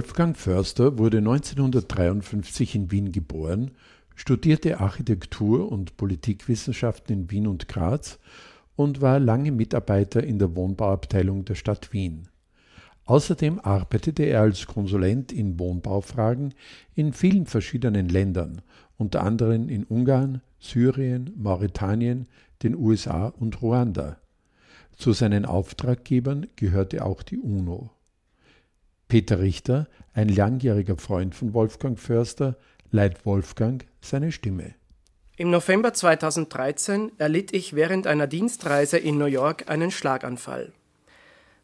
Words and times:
Wolfgang 0.00 0.34
Förster 0.34 0.96
wurde 0.96 1.18
1953 1.18 2.74
in 2.74 2.90
Wien 2.90 3.12
geboren, 3.12 3.72
studierte 4.16 4.80
Architektur 4.80 5.70
und 5.70 5.98
Politikwissenschaften 5.98 7.14
in 7.14 7.30
Wien 7.30 7.46
und 7.46 7.68
Graz 7.68 8.18
und 8.76 9.02
war 9.02 9.20
lange 9.20 9.52
Mitarbeiter 9.52 10.24
in 10.24 10.38
der 10.38 10.56
Wohnbauabteilung 10.56 11.44
der 11.44 11.54
Stadt 11.54 11.92
Wien. 11.92 12.28
Außerdem 13.04 13.60
arbeitete 13.60 14.22
er 14.22 14.40
als 14.40 14.66
Konsulent 14.66 15.32
in 15.32 15.58
Wohnbaufragen 15.58 16.54
in 16.94 17.12
vielen 17.12 17.44
verschiedenen 17.44 18.08
Ländern, 18.08 18.62
unter 18.96 19.22
anderem 19.22 19.68
in 19.68 19.84
Ungarn, 19.84 20.40
Syrien, 20.60 21.34
Mauretanien, 21.36 22.26
den 22.62 22.74
USA 22.74 23.26
und 23.26 23.60
Ruanda. 23.60 24.16
Zu 24.96 25.12
seinen 25.12 25.44
Auftraggebern 25.44 26.46
gehörte 26.56 27.04
auch 27.04 27.22
die 27.22 27.36
UNO. 27.36 27.90
Peter 29.10 29.40
Richter, 29.40 29.88
ein 30.14 30.28
langjähriger 30.28 30.96
Freund 30.96 31.34
von 31.34 31.52
Wolfgang 31.52 31.98
Förster, 31.98 32.56
leiht 32.92 33.26
Wolfgang 33.26 33.84
seine 34.00 34.30
Stimme. 34.30 34.76
Im 35.36 35.50
November 35.50 35.92
2013 35.92 37.10
erlitt 37.18 37.52
ich 37.52 37.74
während 37.74 38.06
einer 38.06 38.28
Dienstreise 38.28 38.98
in 38.98 39.18
New 39.18 39.24
York 39.26 39.68
einen 39.68 39.90
Schlaganfall. 39.90 40.72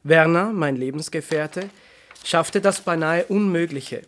Werner, 0.02 0.52
mein 0.52 0.74
Lebensgefährte, 0.74 1.70
schaffte 2.24 2.60
das 2.60 2.80
beinahe 2.80 3.26
Unmögliche. 3.26 4.02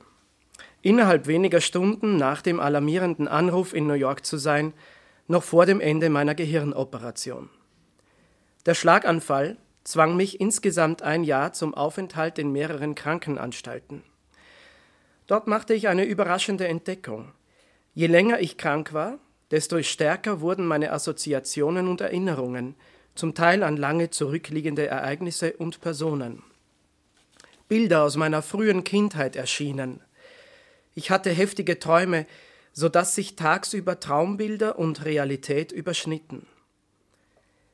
Innerhalb 0.83 1.28
weniger 1.28 1.61
Stunden 1.61 2.16
nach 2.16 2.42
dem 2.42 2.59
alarmierenden 2.59 3.28
Anruf 3.28 3.72
in 3.72 3.86
New 3.86 3.94
York 3.94 4.27
zu 4.27 4.36
sein, 4.36 4.72
noch 5.28 5.44
vor 5.44 5.64
dem 5.64 5.81
Ende 5.81 6.11
meiner 6.11 6.34
Gehirnoperation. 6.34 7.50
Der 8.66 8.75
Schlaganfall 8.75 9.59
zwang 9.89 10.17
mich 10.17 10.39
insgesamt 10.39 11.00
ein 11.00 11.25
Jahr 11.25 11.55
zum 11.55 11.72
Aufenthalt 11.72 12.39
in 12.39 12.53
mehreren 12.53 12.94
Krankenanstalten. 12.94 14.03
Dort 15.27 15.47
machte 15.47 15.72
ich 15.72 15.89
eine 15.89 16.05
überraschende 16.05 16.69
Entdeckung. 16.69 17.33
Je 17.94 18.06
länger 18.06 18.39
ich 18.39 18.59
krank 18.59 18.92
war, 18.92 19.19
desto 19.50 19.83
stärker 19.83 20.42
wurden 20.42 20.66
meine 20.66 20.92
Assoziationen 20.92 21.89
und 21.89 22.03
Erinnerungen, 22.03 22.75
zum 23.14 23.34
Teil 23.34 23.62
an 23.62 23.78
lange 23.78 24.11
zurückliegende 24.11 24.86
Ereignisse 24.86 25.55
und 25.55 25.81
Personen. 25.81 26.42
Bilder 27.66 28.03
aus 28.03 28.16
meiner 28.16 28.42
frühen 28.42 28.84
Kindheit 28.84 29.36
erschienen. 29.36 30.03
Ich 30.94 31.11
hatte 31.11 31.31
heftige 31.31 31.78
Träume, 31.78 32.27
so 32.75 32.91
dass 32.91 33.14
sich 33.14 33.36
tagsüber 33.36 33.98
Traumbilder 33.98 34.78
und 34.78 35.06
Realität 35.06 35.72
überschnitten. 35.72 36.47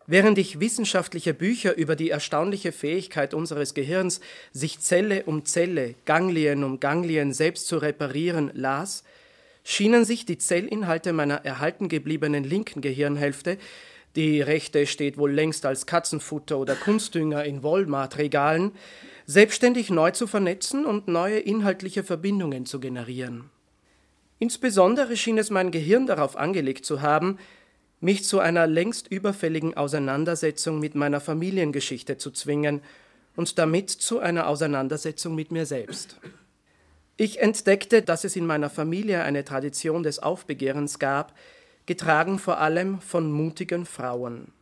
Während 0.06 0.38
ich 0.38 0.60
wissenschaftliche 0.60 1.32
Bücher 1.32 1.76
über 1.76 1.96
die 1.96 2.10
erstaunliche 2.10 2.72
Fähigkeit 2.72 3.32
unseres 3.32 3.74
Gehirns, 3.74 4.20
sich 4.52 4.80
Zelle 4.80 5.24
um 5.24 5.44
Zelle, 5.44 5.94
Ganglien 6.04 6.62
um 6.62 6.80
Ganglien 6.80 7.32
selbst 7.32 7.66
zu 7.66 7.78
reparieren, 7.78 8.50
las, 8.54 9.02
schienen 9.64 10.04
sich 10.04 10.26
die 10.26 10.38
Zellinhalte 10.38 11.12
meiner 11.12 11.44
erhalten 11.44 11.88
gebliebenen 11.88 12.44
linken 12.44 12.82
Gehirnhälfte 12.82 13.58
die 14.16 14.40
rechte 14.40 14.86
steht 14.86 15.18
wohl 15.18 15.32
längst 15.32 15.66
als 15.66 15.86
Katzenfutter 15.86 16.58
oder 16.58 16.76
Kunstdünger 16.76 17.44
in 17.44 17.64
Walmart-Regalen, 17.64 18.72
selbstständig 19.26 19.90
neu 19.90 20.12
zu 20.12 20.26
vernetzen 20.26 20.86
und 20.86 21.08
neue 21.08 21.38
inhaltliche 21.38 22.04
Verbindungen 22.04 22.64
zu 22.64 22.78
generieren. 22.78 23.50
Insbesondere 24.38 25.16
schien 25.16 25.38
es 25.38 25.50
mein 25.50 25.70
Gehirn 25.70 26.06
darauf 26.06 26.36
angelegt 26.36 26.84
zu 26.84 27.02
haben, 27.02 27.38
mich 28.04 28.22
zu 28.22 28.38
einer 28.38 28.66
längst 28.66 29.08
überfälligen 29.10 29.78
Auseinandersetzung 29.78 30.78
mit 30.78 30.94
meiner 30.94 31.20
Familiengeschichte 31.20 32.18
zu 32.18 32.30
zwingen 32.30 32.82
und 33.34 33.58
damit 33.58 33.88
zu 33.88 34.18
einer 34.18 34.46
Auseinandersetzung 34.46 35.34
mit 35.34 35.50
mir 35.50 35.64
selbst. 35.64 36.20
Ich 37.16 37.40
entdeckte, 37.40 38.02
dass 38.02 38.24
es 38.24 38.36
in 38.36 38.44
meiner 38.44 38.68
Familie 38.68 39.22
eine 39.22 39.42
Tradition 39.42 40.02
des 40.02 40.18
Aufbegehrens 40.18 40.98
gab, 40.98 41.34
getragen 41.86 42.38
vor 42.38 42.58
allem 42.58 43.00
von 43.00 43.32
mutigen 43.32 43.86
Frauen. 43.86 44.52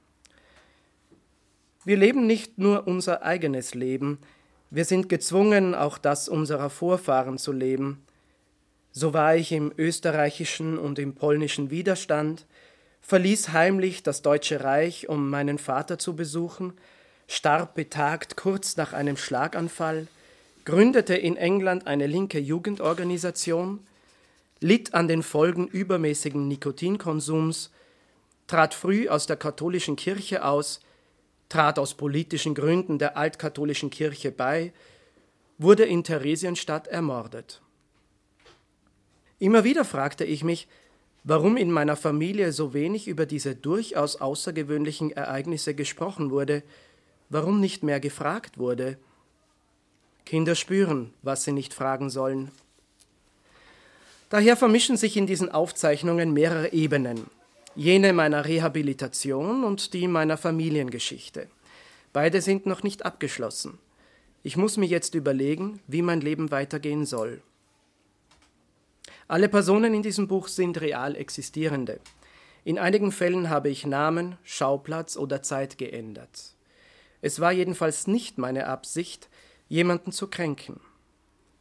Wir 1.85 1.97
leben 1.97 2.29
nicht 2.29 2.59
nur 2.59 2.87
unser 2.87 3.25
eigenes 3.25 3.75
Leben, 3.75 4.19
wir 4.71 4.85
sind 4.85 5.09
gezwungen, 5.09 5.75
auch 5.75 5.99
das 5.99 6.29
unserer 6.29 6.71
Vorfahren 6.71 7.39
zu 7.39 7.51
leben. 7.51 8.05
So 8.93 9.13
war 9.13 9.35
ich 9.35 9.51
im 9.51 9.73
österreichischen 9.77 10.79
und 10.79 11.01
im 11.01 11.15
polnischen 11.15 11.71
Widerstand, 11.71 12.47
verließ 13.03 13.51
heimlich 13.51 14.03
das 14.03 14.23
Deutsche 14.23 14.65
Reich, 14.65 15.09
um 15.09 15.29
meinen 15.29 15.59
Vater 15.59 15.99
zu 15.99 16.17
besuchen, 16.17 16.73
starb 17.27 17.75
betagt 17.75 18.37
kurz 18.37 18.77
nach 18.77 18.93
einem 18.93 19.17
Schlaganfall, 19.17 20.07
gründete 20.65 21.15
in 21.15 21.37
England 21.37 21.87
eine 21.87 22.07
linke 22.07 22.39
Jugendorganisation, 22.39 23.81
litt 24.61 24.95
an 24.95 25.09
den 25.09 25.23
Folgen 25.23 25.67
übermäßigen 25.67 26.47
Nikotinkonsums, 26.47 27.71
trat 28.47 28.75
früh 28.75 29.09
aus 29.09 29.27
der 29.27 29.37
katholischen 29.37 29.97
Kirche 29.97 30.45
aus, 30.45 30.81
trat 31.49 31.79
aus 31.79 31.95
politischen 31.95 32.55
Gründen 32.55 32.99
der 32.99 33.17
altkatholischen 33.17 33.91
Kirche 33.91 34.31
bei, 34.31 34.73
wurde 35.59 35.85
in 35.85 36.05
Theresienstadt 36.05 36.87
ermordet. 36.87 37.61
Immer 39.39 39.65
wieder 39.65 39.85
fragte 39.85 40.25
ich 40.25 40.45
mich, 40.45 40.69
warum 41.25 41.57
in 41.57 41.71
meiner 41.71 41.97
Familie 41.97 42.53
so 42.53 42.75
wenig 42.75 43.09
über 43.09 43.27
diese 43.27 43.55
durchaus 43.55 44.17
außergewöhnlichen 44.17 45.13
Ereignisse 45.13 45.75
gesprochen 45.75 46.31
wurde, 46.31 46.63
warum 47.29 47.61
nicht 47.61 47.83
mehr 47.83 48.01
gefragt 48.01 48.59
wurde. 48.59 48.99
Kinder 50.25 50.55
spüren, 50.55 51.13
was 51.23 51.45
sie 51.45 51.53
nicht 51.53 51.75
fragen 51.75 52.11
sollen. 52.11 52.51
Daher 54.31 54.57
vermischen 54.57 54.97
sich 54.97 55.17
in 55.17 55.27
diesen 55.27 55.51
Aufzeichnungen 55.51 56.33
mehrere 56.33 56.73
Ebenen. 56.73 57.27
Jene 57.75 58.13
meiner 58.13 58.45
Rehabilitation 58.45 59.65
und 59.65 59.95
die 59.95 60.09
meiner 60.09 60.37
Familiengeschichte. 60.37 61.49
Beide 62.13 62.41
sind 62.43 62.67
noch 62.67 62.83
nicht 62.83 63.05
abgeschlossen. 63.05 63.79
Ich 64.43 64.57
muss 64.57 64.77
mir 64.77 64.87
jetzt 64.87 65.15
überlegen, 65.15 65.81
wie 65.87 66.03
mein 66.03 66.21
Leben 66.21 66.51
weitergehen 66.51 67.07
soll. 67.07 67.43
Alle 69.29 69.49
Personen 69.49 69.95
in 69.95 70.03
diesem 70.03 70.29
Buch 70.29 70.49
sind 70.49 70.81
real 70.81 71.17
existierende. 71.17 72.01
In 72.65 72.79
einigen 72.79 73.13
Fällen 73.13 73.51
habe 73.51 73.71
ich 73.71 73.87
Namen, 73.87 74.37
Schauplatz 74.43 75.17
oder 75.17 75.43
Zeit 75.43 75.79
geändert. 75.79 76.55
Es 77.21 77.41
war 77.41 77.53
jedenfalls 77.53 78.07
nicht 78.07 78.39
meine 78.39 78.67
Absicht, 78.67 79.29
jemanden 79.69 80.13
zu 80.13 80.29
kränken. 80.29 80.81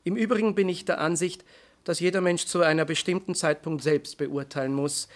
Im 0.03 0.15
Übrigen 0.15 0.55
bin 0.55 0.69
ich 0.69 0.85
der 0.85 0.99
Ansicht, 0.99 1.45
dass 1.83 1.99
jeder 1.99 2.21
Mensch 2.21 2.45
zu 2.45 2.61
einer 2.61 2.85
bestimmten 2.85 3.35
Zeitpunkt 3.35 3.83
selbst 3.83 4.17
beurteilen 4.17 4.73
muss, 4.73 5.07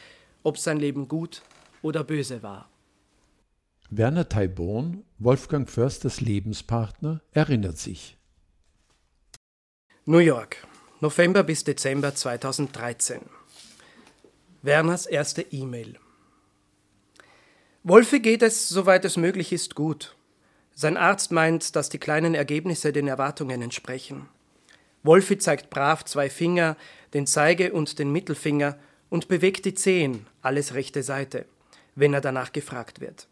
ob 0.43 0.57
sein 0.57 0.77
Leben 0.77 1.07
gut 1.07 1.41
oder 1.81 2.03
böse 2.03 2.41
war. 2.43 2.69
Werner 3.89 4.27
Taibon, 4.27 5.03
Wolfgang 5.19 5.69
Försters 5.69 6.21
Lebenspartner, 6.21 7.21
erinnert 7.31 7.77
sich. 7.77 8.17
New 10.05 10.19
York, 10.19 10.67
November 11.05 11.43
bis 11.43 11.63
Dezember 11.63 12.15
2013. 12.15 13.21
Werners 14.63 15.05
erste 15.05 15.43
E-Mail. 15.43 15.99
Wolfi 17.83 18.19
geht 18.21 18.41
es, 18.41 18.67
soweit 18.69 19.05
es 19.05 19.15
möglich 19.15 19.53
ist, 19.53 19.75
gut. 19.75 20.15
Sein 20.73 20.97
Arzt 20.97 21.31
meint, 21.31 21.75
dass 21.75 21.89
die 21.89 21.99
kleinen 21.99 22.33
Ergebnisse 22.33 22.91
den 22.91 23.07
Erwartungen 23.07 23.61
entsprechen. 23.61 24.27
Wolfi 25.03 25.37
zeigt 25.37 25.69
brav 25.69 26.03
zwei 26.05 26.27
Finger, 26.27 26.75
den 27.13 27.27
Zeige- 27.27 27.73
und 27.73 27.99
den 27.99 28.11
Mittelfinger 28.11 28.75
und 29.09 29.27
bewegt 29.27 29.65
die 29.65 29.75
Zehen, 29.75 30.25
alles 30.41 30.73
rechte 30.73 31.03
Seite, 31.03 31.45
wenn 31.93 32.15
er 32.15 32.21
danach 32.21 32.51
gefragt 32.51 32.99
wird. 32.99 33.27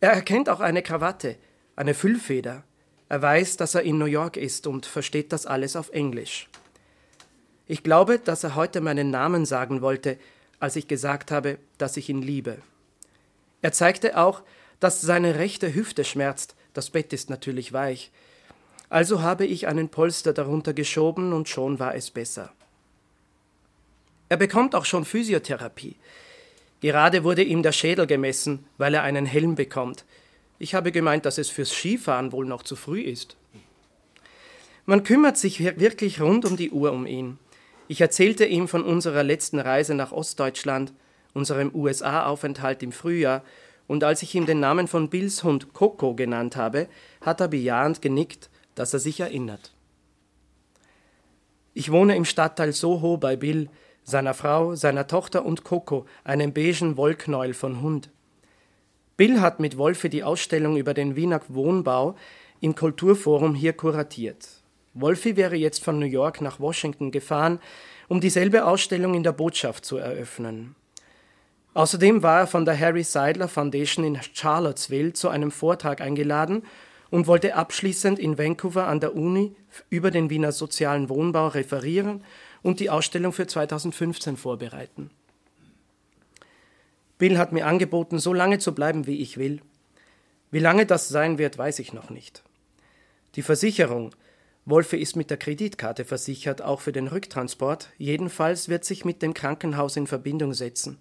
Er 0.00 0.12
erkennt 0.12 0.48
auch 0.48 0.60
eine 0.60 0.80
Krawatte, 0.80 1.36
eine 1.76 1.92
Füllfeder. 1.92 2.64
Er 3.10 3.20
weiß, 3.20 3.58
dass 3.58 3.74
er 3.74 3.82
in 3.82 3.98
New 3.98 4.06
York 4.06 4.38
ist 4.38 4.66
und 4.66 4.86
versteht 4.86 5.34
das 5.34 5.44
alles 5.44 5.76
auf 5.76 5.90
Englisch. 5.90 6.48
Ich 7.66 7.82
glaube, 7.82 8.18
dass 8.18 8.44
er 8.44 8.54
heute 8.54 8.80
meinen 8.80 9.10
Namen 9.10 9.46
sagen 9.46 9.80
wollte, 9.80 10.18
als 10.60 10.76
ich 10.76 10.88
gesagt 10.88 11.30
habe, 11.30 11.58
dass 11.78 11.96
ich 11.96 12.08
ihn 12.08 12.22
liebe. 12.22 12.58
Er 13.62 13.72
zeigte 13.72 14.18
auch, 14.18 14.42
dass 14.80 15.00
seine 15.00 15.36
rechte 15.36 15.74
Hüfte 15.74 16.04
schmerzt, 16.04 16.54
das 16.74 16.90
Bett 16.90 17.12
ist 17.12 17.30
natürlich 17.30 17.72
weich, 17.72 18.10
also 18.90 19.22
habe 19.22 19.46
ich 19.46 19.66
einen 19.66 19.88
Polster 19.88 20.32
darunter 20.32 20.74
geschoben 20.74 21.32
und 21.32 21.48
schon 21.48 21.78
war 21.78 21.94
es 21.94 22.10
besser. 22.10 22.52
Er 24.28 24.36
bekommt 24.36 24.74
auch 24.74 24.84
schon 24.84 25.04
Physiotherapie. 25.04 25.96
Gerade 26.80 27.24
wurde 27.24 27.42
ihm 27.42 27.62
der 27.62 27.72
Schädel 27.72 28.06
gemessen, 28.06 28.66
weil 28.76 28.94
er 28.94 29.02
einen 29.02 29.26
Helm 29.26 29.54
bekommt. 29.54 30.04
Ich 30.58 30.74
habe 30.74 30.92
gemeint, 30.92 31.24
dass 31.24 31.38
es 31.38 31.50
fürs 31.50 31.70
Skifahren 31.70 32.32
wohl 32.32 32.46
noch 32.46 32.62
zu 32.62 32.76
früh 32.76 33.00
ist. 33.00 33.36
Man 34.86 35.02
kümmert 35.02 35.38
sich 35.38 35.60
wirklich 35.78 36.20
rund 36.20 36.44
um 36.44 36.56
die 36.56 36.70
Uhr 36.70 36.92
um 36.92 37.06
ihn. 37.06 37.38
Ich 37.88 38.00
erzählte 38.00 38.46
ihm 38.46 38.68
von 38.68 38.82
unserer 38.82 39.22
letzten 39.22 39.58
Reise 39.58 39.94
nach 39.94 40.12
Ostdeutschland, 40.12 40.92
unserem 41.34 41.74
USA-Aufenthalt 41.74 42.82
im 42.82 42.92
Frühjahr, 42.92 43.42
und 43.86 44.02
als 44.02 44.22
ich 44.22 44.34
ihm 44.34 44.46
den 44.46 44.60
Namen 44.60 44.88
von 44.88 45.10
Bills 45.10 45.44
Hund 45.44 45.74
Coco 45.74 46.14
genannt 46.14 46.56
habe, 46.56 46.88
hat 47.20 47.40
er 47.40 47.48
bejahend 47.48 48.00
genickt 48.00 48.48
dass 48.74 48.92
er 48.92 49.00
sich 49.00 49.20
erinnert. 49.20 49.72
Ich 51.72 51.90
wohne 51.90 52.16
im 52.16 52.24
Stadtteil 52.24 52.72
Soho 52.72 53.16
bei 53.16 53.36
Bill, 53.36 53.68
seiner 54.04 54.34
Frau, 54.34 54.74
seiner 54.74 55.06
Tochter 55.06 55.44
und 55.44 55.64
Coco, 55.64 56.06
einem 56.22 56.52
beigen 56.52 56.96
Wollknäuel 56.96 57.54
von 57.54 57.80
Hund. 57.80 58.10
Bill 59.16 59.40
hat 59.40 59.60
mit 59.60 59.78
Wolfe 59.78 60.08
die 60.08 60.24
Ausstellung 60.24 60.76
über 60.76 60.94
den 60.94 61.16
Wiener 61.16 61.40
Wohnbau 61.48 62.16
im 62.60 62.74
Kulturforum 62.74 63.54
hier 63.54 63.72
kuratiert. 63.72 64.48
Wolfi 64.94 65.36
wäre 65.36 65.56
jetzt 65.56 65.82
von 65.82 65.98
New 65.98 66.06
York 66.06 66.40
nach 66.40 66.60
Washington 66.60 67.10
gefahren, 67.10 67.60
um 68.08 68.20
dieselbe 68.20 68.64
Ausstellung 68.64 69.14
in 69.14 69.24
der 69.24 69.32
Botschaft 69.32 69.84
zu 69.84 69.96
eröffnen. 69.96 70.76
Außerdem 71.74 72.22
war 72.22 72.40
er 72.40 72.46
von 72.46 72.64
der 72.64 72.78
Harry 72.78 73.02
Seidler 73.02 73.48
Foundation 73.48 74.04
in 74.04 74.20
Charlottesville 74.32 75.12
zu 75.12 75.28
einem 75.28 75.50
Vortrag 75.50 76.00
eingeladen 76.00 76.62
und 77.10 77.26
wollte 77.26 77.56
abschließend 77.56 78.20
in 78.20 78.38
Vancouver 78.38 78.86
an 78.86 79.00
der 79.00 79.16
Uni 79.16 79.56
über 79.90 80.12
den 80.12 80.30
Wiener 80.30 80.52
sozialen 80.52 81.08
Wohnbau 81.08 81.48
referieren 81.48 82.22
und 82.62 82.78
die 82.78 82.90
Ausstellung 82.90 83.32
für 83.32 83.48
2015 83.48 84.36
vorbereiten. 84.36 85.10
Bill 87.18 87.38
hat 87.38 87.52
mir 87.52 87.66
angeboten, 87.66 88.18
so 88.18 88.32
lange 88.32 88.58
zu 88.58 88.74
bleiben, 88.74 89.06
wie 89.06 89.20
ich 89.20 89.36
will. 89.38 89.60
Wie 90.50 90.60
lange 90.60 90.86
das 90.86 91.08
sein 91.08 91.38
wird, 91.38 91.58
weiß 91.58 91.80
ich 91.80 91.92
noch 91.92 92.10
nicht. 92.10 92.44
Die 93.34 93.42
Versicherung, 93.42 94.10
Wolfe 94.66 94.96
ist 94.96 95.14
mit 95.14 95.28
der 95.30 95.36
Kreditkarte 95.36 96.04
versichert, 96.06 96.62
auch 96.62 96.80
für 96.80 96.92
den 96.92 97.08
Rücktransport, 97.08 97.90
jedenfalls 97.98 98.68
wird 98.68 98.84
sich 98.84 99.04
mit 99.04 99.20
dem 99.20 99.34
Krankenhaus 99.34 99.96
in 99.96 100.06
Verbindung 100.06 100.54
setzen. 100.54 100.98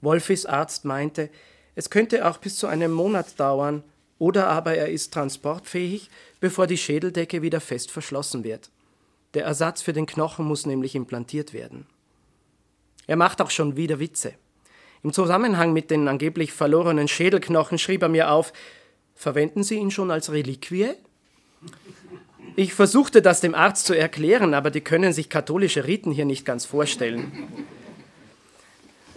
Wolfis 0.00 0.44
Arzt 0.44 0.84
meinte, 0.84 1.30
es 1.76 1.90
könnte 1.90 2.28
auch 2.28 2.38
bis 2.38 2.56
zu 2.56 2.66
einem 2.66 2.90
Monat 2.90 3.38
dauern, 3.38 3.84
oder 4.18 4.48
aber 4.48 4.74
er 4.74 4.88
ist 4.88 5.14
transportfähig, 5.14 6.10
bevor 6.40 6.66
die 6.66 6.76
Schädeldecke 6.76 7.42
wieder 7.42 7.60
fest 7.60 7.90
verschlossen 7.90 8.44
wird. 8.44 8.70
Der 9.34 9.44
Ersatz 9.44 9.80
für 9.82 9.92
den 9.92 10.06
Knochen 10.06 10.44
muss 10.44 10.66
nämlich 10.66 10.94
implantiert 10.94 11.52
werden. 11.52 11.86
Er 13.06 13.16
macht 13.16 13.40
auch 13.40 13.50
schon 13.50 13.76
wieder 13.76 14.00
Witze. 14.00 14.34
Im 15.02 15.12
Zusammenhang 15.12 15.72
mit 15.72 15.90
den 15.90 16.08
angeblich 16.08 16.52
verlorenen 16.52 17.08
Schädelknochen 17.08 17.78
schrieb 17.78 18.02
er 18.02 18.08
mir 18.08 18.30
auf, 18.30 18.52
verwenden 19.14 19.62
Sie 19.62 19.76
ihn 19.76 19.90
schon 19.90 20.10
als 20.10 20.32
Reliquie? 20.32 20.90
Ich 22.60 22.74
versuchte 22.74 23.22
das 23.22 23.40
dem 23.40 23.54
Arzt 23.54 23.86
zu 23.86 23.94
erklären, 23.94 24.52
aber 24.52 24.70
die 24.70 24.82
können 24.82 25.14
sich 25.14 25.30
katholische 25.30 25.86
Riten 25.86 26.12
hier 26.12 26.26
nicht 26.26 26.44
ganz 26.44 26.66
vorstellen. 26.66 27.32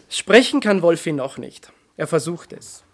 Sprechen 0.07 0.61
kann 0.61 0.81
Wolfi 0.81 1.11
noch 1.11 1.37
nicht. 1.37 1.73
Er 1.97 2.07
versucht 2.07 2.53
es. 2.53 2.85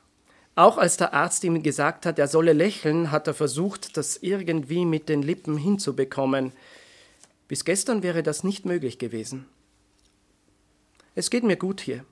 Auch 0.55 0.79
als 0.79 0.97
der 0.97 1.13
Arzt 1.13 1.43
ihm 1.43 1.61
gesagt 1.61 2.07
hat, 2.07 2.17
er 2.17 2.27
solle 2.27 2.53
lächeln, 2.53 3.11
hat 3.11 3.27
er 3.27 3.35
versucht, 3.35 3.95
das 3.95 4.17
irgendwie 4.23 4.85
mit 4.85 5.07
den 5.07 5.21
Lippen 5.21 5.55
hinzubekommen. 5.55 6.51
Bis 7.47 7.63
gestern 7.63 8.01
wäre 8.01 8.23
das 8.23 8.43
nicht 8.43 8.65
möglich 8.65 8.97
gewesen. 8.97 9.45
Es 11.13 11.29
geht 11.29 11.43
mir 11.43 11.57
gut 11.57 11.79
hier. 11.79 12.03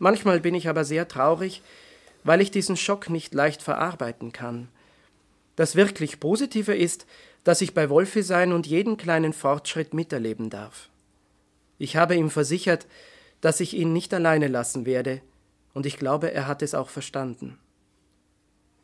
Manchmal 0.00 0.40
bin 0.40 0.56
ich 0.56 0.68
aber 0.68 0.84
sehr 0.84 1.06
traurig, 1.06 1.62
weil 2.24 2.40
ich 2.40 2.50
diesen 2.50 2.76
Schock 2.76 3.08
nicht 3.08 3.32
leicht 3.34 3.62
verarbeiten 3.62 4.32
kann. 4.32 4.66
Das 5.56 5.76
wirklich 5.76 6.20
Positive 6.20 6.74
ist, 6.74 7.06
dass 7.44 7.60
ich 7.60 7.74
bei 7.74 7.90
Wolfi 7.90 8.22
sein 8.22 8.52
und 8.52 8.66
jeden 8.66 8.96
kleinen 8.96 9.32
Fortschritt 9.32 9.94
miterleben 9.94 10.50
darf. 10.50 10.88
Ich 11.78 11.96
habe 11.96 12.14
ihm 12.14 12.30
versichert, 12.30 12.86
dass 13.40 13.60
ich 13.60 13.74
ihn 13.74 13.92
nicht 13.92 14.14
alleine 14.14 14.48
lassen 14.48 14.86
werde, 14.86 15.20
und 15.74 15.86
ich 15.86 15.96
glaube, 15.96 16.32
er 16.32 16.46
hat 16.46 16.62
es 16.62 16.74
auch 16.74 16.90
verstanden. 16.90 17.58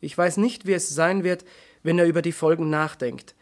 Ich 0.01 0.17
weiß 0.17 0.37
nicht, 0.37 0.65
wie 0.65 0.73
es 0.73 0.89
sein 0.89 1.23
wird, 1.23 1.45
wenn 1.83 1.99
er 1.99 2.05
über 2.05 2.21
die 2.21 2.31
Folgen 2.31 2.69
nachdenkt, 2.69 3.35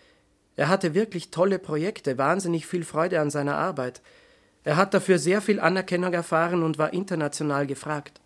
er 0.58 0.70
hatte 0.70 0.96
wirklich 0.96 1.30
tolle 1.30 1.60
Projekte, 1.60 2.18
wahnsinnig 2.18 2.66
viel 2.66 2.84
Freude 2.84 3.22
an 3.22 3.30
seiner 3.30 3.56
Arbeit. 3.56 4.02
Er 4.64 4.76
hat 4.76 4.94
dafür 4.94 5.20
sehr 5.20 5.40
viel 5.40 5.60
Anerkennung 5.60 6.12
erfahren 6.14 6.64
und 6.64 6.80
war 6.80 6.94
international 6.94 7.68
gefragt. 7.68 8.20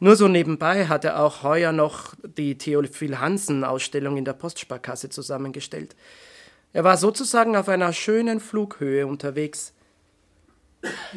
Nur 0.00 0.16
so 0.16 0.28
nebenbei 0.28 0.86
hat 0.86 1.04
er 1.04 1.20
auch 1.20 1.42
heuer 1.42 1.72
noch 1.72 2.14
die 2.22 2.58
Theophil 2.58 3.18
Hansen 3.18 3.64
Ausstellung 3.64 4.16
in 4.16 4.24
der 4.24 4.32
Postsparkasse 4.32 5.08
zusammengestellt. 5.08 5.94
Er 6.72 6.84
war 6.84 6.96
sozusagen 6.96 7.56
auf 7.56 7.68
einer 7.68 7.92
schönen 7.92 8.40
Flughöhe 8.40 9.06
unterwegs. 9.06 9.72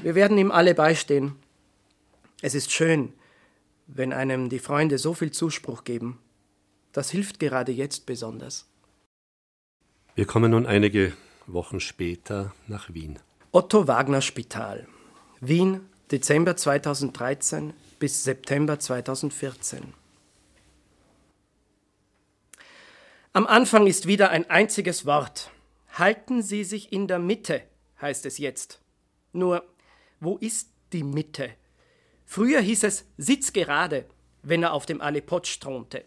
Wir 0.01 0.15
werden 0.15 0.37
ihm 0.37 0.51
alle 0.51 0.75
beistehen. 0.75 1.35
Es 2.41 2.53
ist 2.53 2.71
schön, 2.71 3.13
wenn 3.87 4.13
einem 4.13 4.49
die 4.49 4.59
Freunde 4.59 4.99
so 4.99 5.13
viel 5.13 5.31
Zuspruch 5.31 5.83
geben. 5.83 6.19
Das 6.91 7.09
hilft 7.09 7.39
gerade 7.39 7.71
jetzt 7.71 8.05
besonders. 8.05 8.67
Wir 10.15 10.25
kommen 10.25 10.51
nun 10.51 10.65
einige 10.65 11.13
Wochen 11.47 11.79
später 11.79 12.53
nach 12.67 12.93
Wien. 12.93 13.19
Otto 13.51 13.87
Wagner 13.87 14.21
Spital. 14.21 14.87
Wien, 15.41 15.81
Dezember 16.11 16.55
2013 16.55 17.73
bis 17.99 18.23
September 18.23 18.79
2014. 18.79 19.93
Am 23.33 23.45
Anfang 23.45 23.87
ist 23.87 24.07
wieder 24.07 24.29
ein 24.31 24.49
einziges 24.49 25.05
Wort. 25.05 25.51
Halten 25.93 26.41
Sie 26.41 26.63
sich 26.63 26.91
in 26.91 27.07
der 27.07 27.19
Mitte, 27.19 27.61
heißt 28.01 28.25
es 28.25 28.37
jetzt. 28.37 28.81
Nur, 29.31 29.63
wo 30.19 30.37
ist 30.37 30.69
die 30.93 31.03
Mitte? 31.03 31.51
Früher 32.25 32.61
hieß 32.61 32.83
es 32.83 33.05
Sitz 33.17 33.53
gerade, 33.53 34.05
wenn 34.41 34.63
er 34.63 34.73
auf 34.73 34.85
dem 34.85 35.01
Alipotsch 35.01 35.59
thronte. 35.59 36.03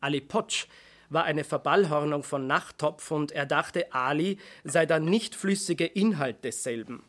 Alipotsch 0.00 0.66
war 1.10 1.24
eine 1.24 1.44
Verballhornung 1.44 2.22
von 2.22 2.46
Nachttopf 2.46 3.10
und 3.10 3.32
er 3.32 3.46
dachte, 3.46 3.92
Ali 3.92 4.38
sei 4.64 4.86
der 4.86 5.00
nicht 5.00 5.34
flüssige 5.34 5.86
Inhalt 5.86 6.44
desselben. 6.44 7.02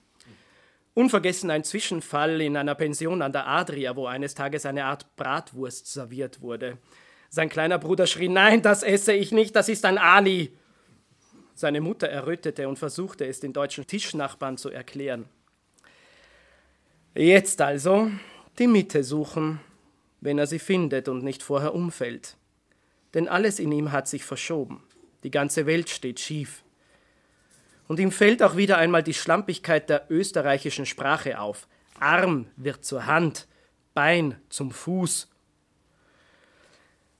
Unvergessen 0.94 1.52
ein 1.52 1.64
Zwischenfall 1.64 2.42
in 2.42 2.58
einer 2.58 2.76
Pension 2.76 3.22
an 3.22 3.32
der 3.32 3.48
Adria, 3.48 3.96
wo 3.96 4.08
eines 4.08 4.36
Tages 4.36 4.66
eine 4.66 4.86
Art 4.86 5.16
Bratwurst 5.16 5.88
serviert 5.88 6.42
wurde. 6.42 6.78
Sein 7.30 7.50
kleiner 7.50 7.78
Bruder 7.78 8.08
schrie: 8.08 8.30
Nein, 8.30 8.62
das 8.62 8.84
esse 8.84 9.14
ich 9.14 9.32
nicht, 9.32 9.56
das 9.56 9.70
ist 9.70 9.86
ein 9.86 9.98
Ali. 9.98 10.58
Seine 11.54 11.82
Mutter 11.82 12.08
errötete 12.08 12.68
und 12.68 12.80
versuchte 12.80 13.26
es 13.26 13.40
den 13.40 13.54
deutschen 13.54 13.86
Tischnachbarn 13.86 14.58
zu 14.58 14.70
erklären. 14.70 15.26
Jetzt 17.14 17.62
also 17.62 18.10
die 18.58 18.68
Mitte 18.68 19.04
suchen, 19.04 19.60
wenn 20.22 20.38
er 20.38 20.48
sie 20.48 20.60
findet 20.60 21.08
und 21.08 21.24
nicht 21.24 21.44
vorher 21.44 21.76
umfällt 21.76 22.38
denn 23.14 23.28
alles 23.28 23.60
in 23.60 23.72
ihm 23.72 23.92
hat 23.92 24.08
sich 24.08 24.24
verschoben. 24.24 24.84
Die 25.24 25.32
ganze 25.32 25.66
Welt 25.66 25.90
steht 25.90 26.20
schief. 26.20 26.64
Und 27.90 28.00
ihm 28.00 28.12
fällt 28.12 28.44
auch 28.44 28.56
wieder 28.56 28.78
einmal 28.78 29.02
die 29.02 29.16
Schlampigkeit 29.16 29.90
der 29.90 30.06
österreichischen 30.12 30.86
Sprache 30.86 31.40
auf. 31.40 31.68
Arm 32.00 32.46
wird 32.56 32.86
zur 32.86 33.08
Hand, 33.08 33.48
Bein 33.96 34.40
zum 34.50 34.70
Fuß. 34.70 35.28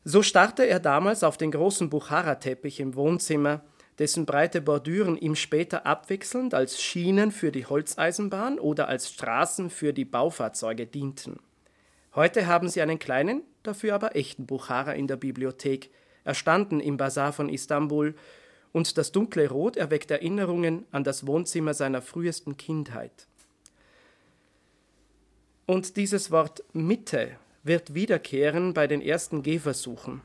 So 0.04 0.22
starrte 0.22 0.68
er 0.68 0.80
damals 0.80 1.24
auf 1.24 1.38
den 1.38 1.50
großen 1.50 1.90
Buchara-Teppich 1.90 2.80
im 2.82 2.94
Wohnzimmer, 2.94 3.62
dessen 3.98 4.28
breite 4.28 4.62
Bordüren 4.62 5.18
ihm 5.18 5.36
später 5.36 5.88
abwechselnd 5.88 6.54
als 6.54 6.80
Schienen 6.80 7.32
für 7.32 7.52
die 7.52 7.66
Holzeisenbahn 7.66 8.60
oder 8.60 8.88
als 8.88 9.12
Straßen 9.12 9.72
für 9.72 9.92
die 9.92 10.06
Baufahrzeuge 10.06 10.86
dienten. 10.86 11.40
Heute 12.14 12.46
haben 12.46 12.70
sie 12.70 12.84
einen 12.84 13.00
kleinen, 13.00 13.42
dafür 13.64 13.96
aber 13.96 14.16
echten 14.16 14.46
Buchara 14.46 14.92
in 14.92 15.08
der 15.08 15.18
Bibliothek, 15.18 15.90
erstanden 16.26 16.80
im 16.80 16.98
Bazar 16.98 17.34
von 17.34 17.50
Istanbul, 17.50 18.14
und 18.72 18.98
das 18.98 19.12
dunkle 19.12 19.50
Rot 19.50 19.78
erweckt 19.78 20.12
Erinnerungen 20.12 20.86
an 20.92 21.04
das 21.04 21.26
Wohnzimmer 21.26 21.74
seiner 21.74 22.02
frühesten 22.02 22.58
Kindheit. 22.58 23.28
Und 25.66 25.98
dieses 25.98 26.32
Wort 26.32 26.64
Mitte 26.74 27.32
wird 27.64 27.94
wiederkehren 27.94 28.74
bei 28.74 28.88
den 28.88 29.02
ersten 29.02 29.44
Gehversuchen. 29.44 30.22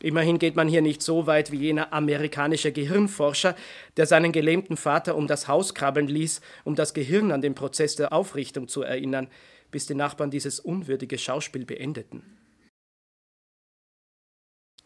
Immerhin 0.00 0.38
geht 0.38 0.54
man 0.54 0.68
hier 0.68 0.82
nicht 0.82 1.02
so 1.02 1.26
weit 1.26 1.50
wie 1.50 1.56
jener 1.56 1.92
amerikanische 1.92 2.70
Gehirnforscher, 2.70 3.56
der 3.96 4.06
seinen 4.06 4.30
gelähmten 4.30 4.76
Vater 4.76 5.16
um 5.16 5.26
das 5.26 5.48
Haus 5.48 5.74
krabbeln 5.74 6.06
ließ, 6.06 6.40
um 6.64 6.76
das 6.76 6.94
Gehirn 6.94 7.32
an 7.32 7.42
den 7.42 7.56
Prozess 7.56 7.96
der 7.96 8.12
Aufrichtung 8.12 8.68
zu 8.68 8.82
erinnern, 8.82 9.28
bis 9.72 9.86
die 9.86 9.96
Nachbarn 9.96 10.30
dieses 10.30 10.60
unwürdige 10.60 11.18
Schauspiel 11.18 11.64
beendeten. 11.64 12.22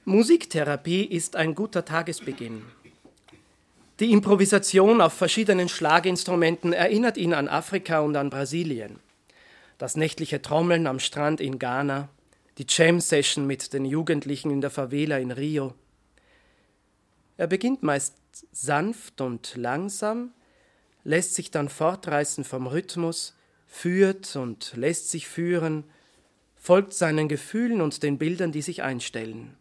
Musiktherapie 0.05 1.05
ist 1.05 1.37
ein 1.37 1.55
guter 1.55 1.85
Tagesbeginn. 1.85 2.65
Die 4.01 4.11
Improvisation 4.11 5.01
auf 5.01 5.13
verschiedenen 5.13 5.69
Schlaginstrumenten 5.69 6.73
erinnert 6.73 7.17
ihn 7.17 7.33
an 7.33 7.47
Afrika 7.47 8.01
und 8.01 8.17
an 8.17 8.29
Brasilien. 8.29 8.99
Das 9.79 9.97
nächtliche 9.97 10.43
Trommeln 10.43 10.89
am 10.89 10.99
Strand 10.99 11.41
in 11.41 11.61
Ghana, 11.61 12.09
die 12.59 12.67
Jam-Session 12.69 13.47
mit 13.47 13.73
den 13.73 13.85
Jugendlichen 13.85 14.51
in 14.51 14.61
der 14.61 14.71
Favela 14.71 15.19
in 15.19 15.31
Rio. 15.31 15.73
Er 17.37 17.47
beginnt 17.47 17.85
meist 17.85 18.17
sanft 18.51 19.21
und 19.21 19.55
langsam, 19.55 20.33
lässt 21.05 21.37
sich 21.37 21.53
dann 21.53 21.69
fortreißen 21.69 22.43
vom 22.43 22.67
Rhythmus, 22.67 23.37
führt 23.69 24.35
und 24.35 24.73
lässt 24.75 25.13
sich 25.13 25.29
führen, 25.29 25.85
folgt 26.57 26.93
seinen 26.93 27.29
Gefühlen 27.29 27.81
und 27.81 28.03
den 28.03 28.19
Bildern, 28.19 28.51
die 28.51 28.63
sich 28.63 28.83
einstellen. 28.83 29.57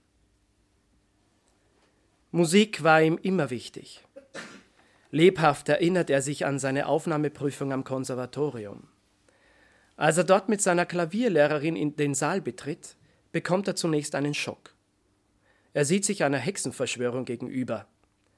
Musik 2.34 2.82
war 2.82 3.02
ihm 3.02 3.20
immer 3.22 3.50
wichtig. 3.50 4.06
Lebhaft 5.10 5.68
erinnert 5.68 6.10
er 6.10 6.22
sich 6.22 6.46
an 6.46 6.60
seine 6.60 6.88
Aufnahmeprüfung 6.88 7.74
am 7.74 7.84
Konservatorium. 7.84 8.88
Als 9.98 10.18
er 10.18 10.24
dort 10.24 10.48
mit 10.48 10.62
seiner 10.62 10.86
Klavierlehrerin 10.86 11.76
in 11.76 11.98
den 11.98 12.14
Saal 12.14 12.40
betritt, 12.40 12.96
bekommt 13.34 13.68
er 13.68 13.76
zunächst 13.76 14.16
einen 14.16 14.34
Schock. 14.34 14.74
Er 15.74 15.84
sieht 15.84 16.06
sich 16.06 16.24
einer 16.24 16.38
Hexenverschwörung 16.38 17.26
gegenüber. 17.26 17.86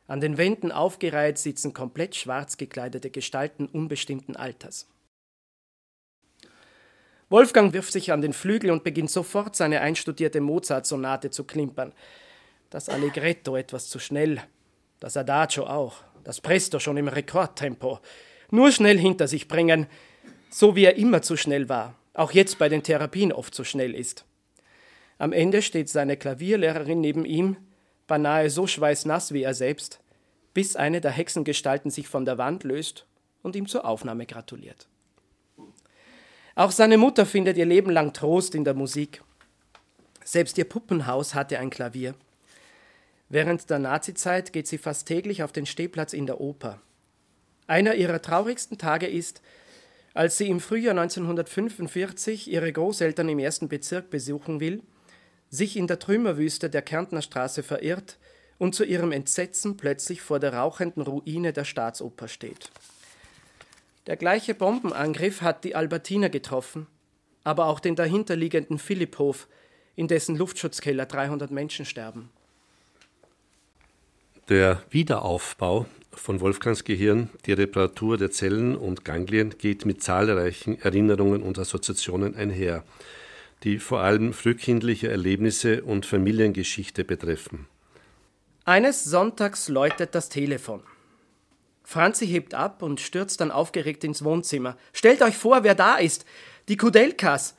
An 0.08 0.22
den 0.22 0.38
Wänden 0.40 0.72
aufgereiht 0.72 1.38
sitzen 1.38 1.74
komplett 1.74 2.16
schwarz 2.16 2.58
gekleidete 2.58 3.12
Gestalten 3.12 3.68
unbestimmten 3.68 4.36
Alters. 4.36 4.90
Wolfgang 7.30 7.74
wirft 7.74 7.94
sich 7.94 8.12
an 8.12 8.22
den 8.22 8.34
Flügel 8.34 8.72
und 8.72 8.84
beginnt 8.84 9.12
sofort 9.12 9.56
seine 9.56 9.82
einstudierte 9.82 10.42
Mozart-Sonate 10.42 11.30
zu 11.30 11.44
klimpern. 11.44 11.94
Das 12.74 12.90
Allegretto 12.90 13.56
etwas 13.56 13.88
zu 13.88 14.00
schnell, 14.00 14.42
das 15.00 15.16
Adagio 15.16 15.68
auch, 15.68 15.98
das 16.24 16.42
Presto 16.42 16.80
schon 16.80 16.98
im 16.98 17.08
Rekordtempo. 17.08 18.00
Nur 18.50 18.72
schnell 18.72 18.98
hinter 18.98 19.28
sich 19.28 19.48
bringen, 19.48 19.86
so 20.50 20.76
wie 20.76 20.86
er 20.86 20.96
immer 20.96 21.22
zu 21.22 21.38
schnell 21.38 21.70
war, 21.70 21.94
auch 22.16 22.32
jetzt 22.32 22.58
bei 22.58 22.70
den 22.70 22.82
Therapien 22.82 23.32
oft 23.32 23.54
zu 23.54 23.64
schnell 23.64 23.94
ist. 23.94 24.26
Am 25.20 25.34
Ende 25.34 25.62
steht 25.62 25.88
seine 25.88 26.18
Klavierlehrerin 26.18 27.00
neben 27.00 27.26
ihm, 27.26 27.58
beinahe 28.08 28.50
so 28.50 28.66
schweißnass 28.66 29.34
wie 29.34 29.44
er 29.44 29.54
selbst, 29.54 30.00
bis 30.56 30.76
eine 30.76 31.00
der 31.00 31.12
Hexengestalten 31.12 31.92
sich 31.92 32.08
von 32.08 32.26
der 32.26 32.40
Wand 32.40 32.64
löst 32.64 33.06
und 33.44 33.56
ihm 33.56 33.68
zur 33.68 33.86
Aufnahme 33.86 34.26
gratuliert. 34.26 34.88
Auch 36.56 36.72
seine 36.72 36.98
Mutter 36.98 37.28
findet 37.28 37.56
ihr 37.56 37.68
Leben 37.68 37.92
lang 37.92 38.14
Trost 38.14 38.56
in 38.56 38.64
der 38.64 38.74
Musik. 38.74 39.22
Selbst 40.26 40.58
ihr 40.58 40.66
Puppenhaus 40.68 41.36
hatte 41.36 41.60
ein 41.60 41.70
Klavier. 41.70 42.16
Während 43.30 43.70
der 43.70 43.80
Nazizeit 43.80 44.54
geht 44.54 44.68
sie 44.68 44.78
fast 44.78 45.08
täglich 45.08 45.44
auf 45.44 45.52
den 45.52 45.66
Stehplatz 45.66 46.14
in 46.14 46.26
der 46.26 46.40
Oper. 46.40 46.82
Einer 47.68 47.96
ihrer 47.96 48.22
traurigsten 48.22 48.78
Tage 48.78 49.08
ist, 49.08 49.42
als 50.14 50.38
sie 50.38 50.48
im 50.50 50.60
Frühjahr 50.60 50.92
1945 50.92 52.52
ihre 52.52 52.72
Großeltern 52.72 53.30
im 53.30 53.40
ersten 53.40 53.68
Bezirk 53.68 54.10
besuchen 54.10 54.60
will, 54.60 54.84
sich 55.50 55.78
in 55.78 55.88
der 55.88 56.00
Trümmerwüste 56.00 56.70
der 56.70 56.82
Kärntner 56.82 57.22
Straße 57.22 57.64
verirrt 57.64 58.18
und 58.58 58.76
zu 58.76 58.84
ihrem 58.84 59.12
Entsetzen 59.12 59.78
plötzlich 59.78 60.22
vor 60.22 60.40
der 60.40 60.54
rauchenden 60.54 61.04
Ruine 61.04 61.54
der 61.54 61.64
Staatsoper 61.64 62.28
steht. 62.28 62.72
Der 64.06 64.18
gleiche 64.18 64.54
Bombenangriff 64.54 65.42
hat 65.42 65.64
die 65.64 65.76
Albertiner 65.76 66.30
getroffen, 66.30 66.88
aber 67.44 67.68
auch 67.68 67.80
den 67.80 67.96
dahinterliegenden 67.96 68.80
Philipphof, 68.80 69.48
in 69.96 70.08
dessen 70.08 70.36
Luftschutzkeller 70.36 71.06
300 71.06 71.52
Menschen 71.52 71.86
sterben. 71.86 72.30
Der 74.50 74.84
Wiederaufbau 74.90 75.86
von 76.12 76.42
Wolfgangs 76.42 76.84
Gehirn, 76.84 77.30
die 77.46 77.54
Reparatur 77.54 78.18
der 78.18 78.30
Zellen 78.30 78.76
und 78.76 79.06
Ganglien 79.06 79.58
geht 79.58 79.86
mit 79.86 80.04
zahlreichen 80.04 80.82
Erinnerungen 80.82 81.42
und 81.42 81.58
Assoziationen 81.58 82.36
einher, 82.36 82.84
die 83.64 83.80
vor 83.80 84.02
allem 84.02 84.34
frühkindliche 84.34 85.10
Erlebnisse 85.10 85.82
und 85.84 86.06
Familiengeschichte 86.06 87.06
betreffen. 87.06 87.68
Eines 88.66 89.06
Sonntags 89.06 89.70
läutet 89.70 90.14
das 90.14 90.28
Telefon. 90.28 90.84
Franzi 91.86 92.28
hebt 92.28 92.54
ab 92.54 92.82
und 92.82 93.00
stürzt 93.00 93.40
dann 93.40 93.50
aufgeregt 93.50 94.04
ins 94.04 94.26
Wohnzimmer. 94.26 94.76
Stellt 94.92 95.22
euch 95.22 95.38
vor, 95.38 95.64
wer 95.64 95.74
da 95.74 95.96
ist. 95.96 96.26
Die 96.68 96.76
Kudelkas. 96.76 97.56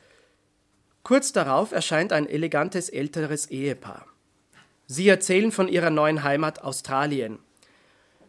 Kurz 1.02 1.32
darauf 1.32 1.72
erscheint 1.72 2.12
ein 2.12 2.28
elegantes 2.28 2.90
älteres 2.90 3.46
Ehepaar. 3.46 4.06
Sie 4.86 5.08
erzählen 5.08 5.50
von 5.50 5.68
ihrer 5.68 5.90
neuen 5.90 6.22
Heimat 6.22 6.62
Australien. 6.62 7.38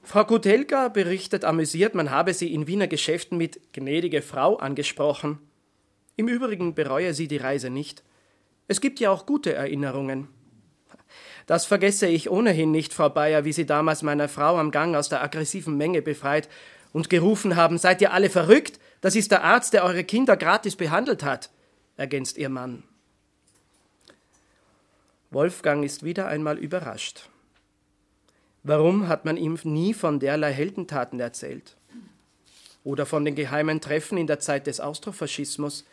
Frau 0.03 0.23
Kudelka 0.23 0.87
berichtet 0.87 1.43
amüsiert, 1.43 1.95
man 1.95 2.11
habe 2.11 2.33
sie 2.33 2.53
in 2.53 2.67
Wiener 2.67 2.87
Geschäften 2.87 3.37
mit 3.37 3.73
gnädige 3.73 4.21
Frau 4.21 4.55
angesprochen. 4.57 5.39
Im 6.15 6.27
Übrigen 6.27 6.75
bereue 6.75 7.13
sie 7.13 7.27
die 7.27 7.37
Reise 7.37 7.69
nicht. 7.69 8.03
Es 8.67 8.81
gibt 8.81 8.99
ja 8.99 9.09
auch 9.11 9.25
gute 9.25 9.53
Erinnerungen. 9.53 10.27
Das 11.45 11.65
vergesse 11.65 12.07
ich 12.07 12.29
ohnehin 12.29 12.71
nicht, 12.71 12.93
Frau 12.93 13.09
Bayer, 13.09 13.45
wie 13.45 13.53
Sie 13.53 13.65
damals 13.65 14.01
meiner 14.01 14.29
Frau 14.29 14.57
am 14.57 14.71
Gang 14.71 14.95
aus 14.95 15.09
der 15.09 15.21
aggressiven 15.21 15.77
Menge 15.77 16.01
befreit 16.01 16.49
und 16.91 17.09
gerufen 17.09 17.55
haben, 17.55 17.77
seid 17.77 18.01
ihr 18.01 18.13
alle 18.13 18.29
verrückt? 18.29 18.79
Das 19.01 19.15
ist 19.15 19.31
der 19.31 19.43
Arzt, 19.43 19.73
der 19.73 19.83
eure 19.83 20.03
Kinder 20.03 20.37
gratis 20.37 20.75
behandelt 20.75 21.23
hat, 21.23 21.51
ergänzt 21.97 22.37
ihr 22.37 22.49
Mann. 22.49 22.83
Wolfgang 25.35 25.83
ist 25.83 26.03
wieder 26.03 26.27
einmal 26.27 26.57
überrascht. 26.57 27.27
Warum 28.63 29.09
hat 29.09 29.25
man 29.25 29.35
ihm 29.35 29.59
nie 29.65 29.93
von 29.93 30.21
derlei 30.21 30.53
Heldentaten 30.53 31.19
erzählt? 31.19 31.75
Oder 32.85 33.05
von 33.05 33.25
den 33.25 33.35
geheimen 33.35 33.81
Treffen 33.81 34.17
in 34.17 34.27
der 34.27 34.39
Zeit 34.39 34.65
des 34.65 34.79
Austrofaschismus, 34.79 35.83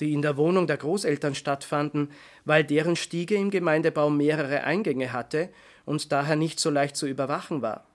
die 0.00 0.12
in 0.12 0.22
der 0.22 0.36
Wohnung 0.36 0.66
der 0.66 0.78
Großeltern 0.78 1.36
stattfanden, 1.36 2.10
weil 2.44 2.64
deren 2.64 2.96
Stiege 2.96 3.36
im 3.36 3.52
Gemeindebau 3.52 4.10
mehrere 4.10 4.64
Eingänge 4.64 5.12
hatte 5.12 5.50
und 5.84 6.10
daher 6.10 6.34
nicht 6.34 6.58
so 6.58 6.68
leicht 6.68 6.96
zu 6.96 7.06
überwachen 7.06 7.62
war. 7.62 7.86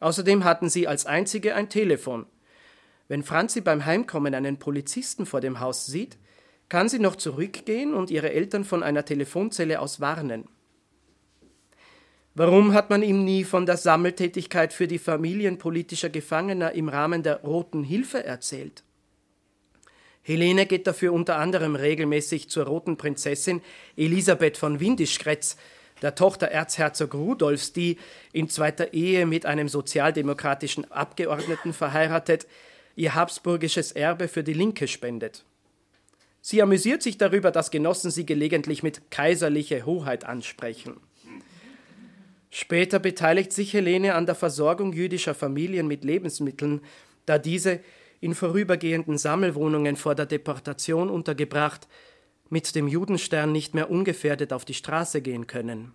Außerdem 0.00 0.42
hatten 0.42 0.68
sie 0.68 0.88
als 0.88 1.06
einzige 1.06 1.54
ein 1.54 1.68
Telefon. 1.68 2.26
Wenn 3.06 3.22
Franzi 3.22 3.60
beim 3.60 3.86
Heimkommen 3.86 4.34
einen 4.34 4.58
Polizisten 4.58 5.26
vor 5.26 5.40
dem 5.40 5.60
Haus 5.60 5.86
sieht, 5.86 6.18
kann 6.68 6.88
sie 6.88 6.98
noch 6.98 7.16
zurückgehen 7.16 7.94
und 7.94 8.10
ihre 8.10 8.32
Eltern 8.32 8.64
von 8.64 8.82
einer 8.82 9.04
Telefonzelle 9.04 9.80
aus 9.80 10.00
warnen. 10.00 10.44
Warum 12.34 12.72
hat 12.72 12.90
man 12.90 13.02
ihm 13.02 13.24
nie 13.24 13.42
von 13.42 13.66
der 13.66 13.76
Sammeltätigkeit 13.76 14.72
für 14.72 14.86
die 14.86 14.98
Familien 14.98 15.58
politischer 15.58 16.08
Gefangener 16.08 16.72
im 16.72 16.88
Rahmen 16.88 17.22
der 17.22 17.40
Roten 17.42 17.82
Hilfe 17.82 18.22
erzählt? 18.22 18.84
Helene 20.22 20.66
geht 20.66 20.86
dafür 20.86 21.14
unter 21.14 21.36
anderem 21.36 21.74
regelmäßig 21.74 22.50
zur 22.50 22.66
roten 22.66 22.96
Prinzessin 22.96 23.62
Elisabeth 23.96 24.58
von 24.58 24.78
Windischgrätz, 24.78 25.56
der 26.02 26.14
Tochter 26.14 26.48
Erzherzog 26.48 27.14
Rudolfs, 27.14 27.72
die 27.72 27.96
in 28.32 28.48
zweiter 28.48 28.92
Ehe 28.92 29.26
mit 29.26 29.46
einem 29.46 29.68
sozialdemokratischen 29.68 30.92
Abgeordneten 30.92 31.72
verheiratet, 31.72 32.46
ihr 32.94 33.14
habsburgisches 33.14 33.92
Erbe 33.92 34.28
für 34.28 34.44
die 34.44 34.52
Linke 34.52 34.86
spendet. 34.86 35.44
Sie 36.40 36.62
amüsiert 36.62 37.02
sich 37.02 37.18
darüber, 37.18 37.50
dass 37.50 37.70
Genossen 37.70 38.10
sie 38.10 38.24
gelegentlich 38.24 38.82
mit 38.82 39.10
kaiserliche 39.10 39.84
Hoheit 39.84 40.24
ansprechen. 40.24 41.00
Später 42.50 42.98
beteiligt 42.98 43.52
sich 43.52 43.74
Helene 43.74 44.14
an 44.14 44.26
der 44.26 44.34
Versorgung 44.34 44.92
jüdischer 44.92 45.34
Familien 45.34 45.86
mit 45.86 46.04
Lebensmitteln, 46.04 46.80
da 47.26 47.38
diese 47.38 47.80
in 48.20 48.34
vorübergehenden 48.34 49.18
Sammelwohnungen 49.18 49.96
vor 49.96 50.14
der 50.14 50.26
Deportation 50.26 51.10
untergebracht, 51.10 51.86
mit 52.48 52.74
dem 52.74 52.88
Judenstern 52.88 53.52
nicht 53.52 53.74
mehr 53.74 53.90
ungefährdet 53.90 54.52
auf 54.52 54.64
die 54.64 54.74
Straße 54.74 55.20
gehen 55.20 55.46
können. 55.46 55.92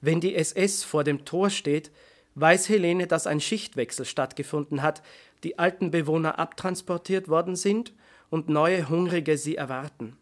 Wenn 0.00 0.20
die 0.20 0.34
SS 0.34 0.82
vor 0.82 1.04
dem 1.04 1.24
Tor 1.26 1.50
steht, 1.50 1.90
weiß 2.34 2.68
Helene, 2.68 3.06
dass 3.06 3.26
ein 3.26 3.40
Schichtwechsel 3.40 4.06
stattgefunden 4.06 4.82
hat, 4.82 5.02
die 5.42 5.58
alten 5.58 5.90
Bewohner 5.90 6.38
abtransportiert 6.38 7.28
worden 7.28 7.56
sind 7.56 7.92
und 8.30 8.48
neue 8.48 8.88
Hungrige 8.88 9.38
sie 9.38 9.56
erwarten. 9.56 10.16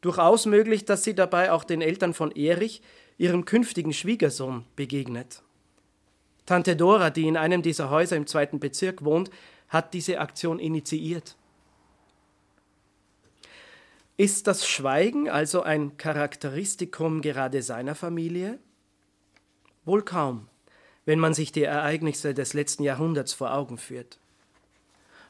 Durchaus 0.00 0.46
möglich, 0.46 0.84
dass 0.84 1.04
sie 1.04 1.14
dabei 1.14 1.52
auch 1.52 1.64
den 1.64 1.80
Eltern 1.80 2.14
von 2.14 2.32
Erich, 2.32 2.82
ihrem 3.18 3.44
künftigen 3.44 3.92
Schwiegersohn, 3.92 4.64
begegnet. 4.74 5.42
Tante 6.44 6.74
Dora, 6.74 7.10
die 7.10 7.28
in 7.28 7.36
einem 7.36 7.62
dieser 7.62 7.88
Häuser 7.88 8.16
im 8.16 8.26
zweiten 8.26 8.58
Bezirk 8.58 9.04
wohnt, 9.04 9.30
hat 9.68 9.94
diese 9.94 10.18
Aktion 10.18 10.58
initiiert. 10.58 11.36
Ist 14.16 14.46
das 14.46 14.66
Schweigen 14.66 15.30
also 15.30 15.62
ein 15.62 15.96
Charakteristikum 15.96 17.22
gerade 17.22 17.62
seiner 17.62 17.94
Familie? 17.94 18.58
Wohl 19.84 20.02
kaum, 20.02 20.48
wenn 21.06 21.18
man 21.18 21.32
sich 21.32 21.52
die 21.52 21.64
Ereignisse 21.64 22.34
des 22.34 22.54
letzten 22.54 22.82
Jahrhunderts 22.82 23.32
vor 23.32 23.54
Augen 23.54 23.78
führt. 23.78 24.18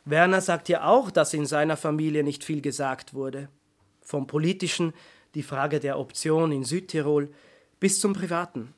Werner 0.04 0.40
sagt 0.40 0.68
ja 0.68 0.86
auch, 0.86 1.10
dass 1.10 1.34
in 1.34 1.46
seiner 1.46 1.76
Familie 1.76 2.24
nicht 2.24 2.44
viel 2.44 2.60
gesagt 2.60 3.14
wurde. 3.14 3.48
Vom 4.00 4.26
politischen, 4.26 4.92
die 5.34 5.42
Frage 5.42 5.80
der 5.80 5.98
Option 5.98 6.52
in 6.52 6.64
Südtirol, 6.64 7.30
bis 7.78 8.00
zum 8.00 8.12
privaten. 8.12 8.74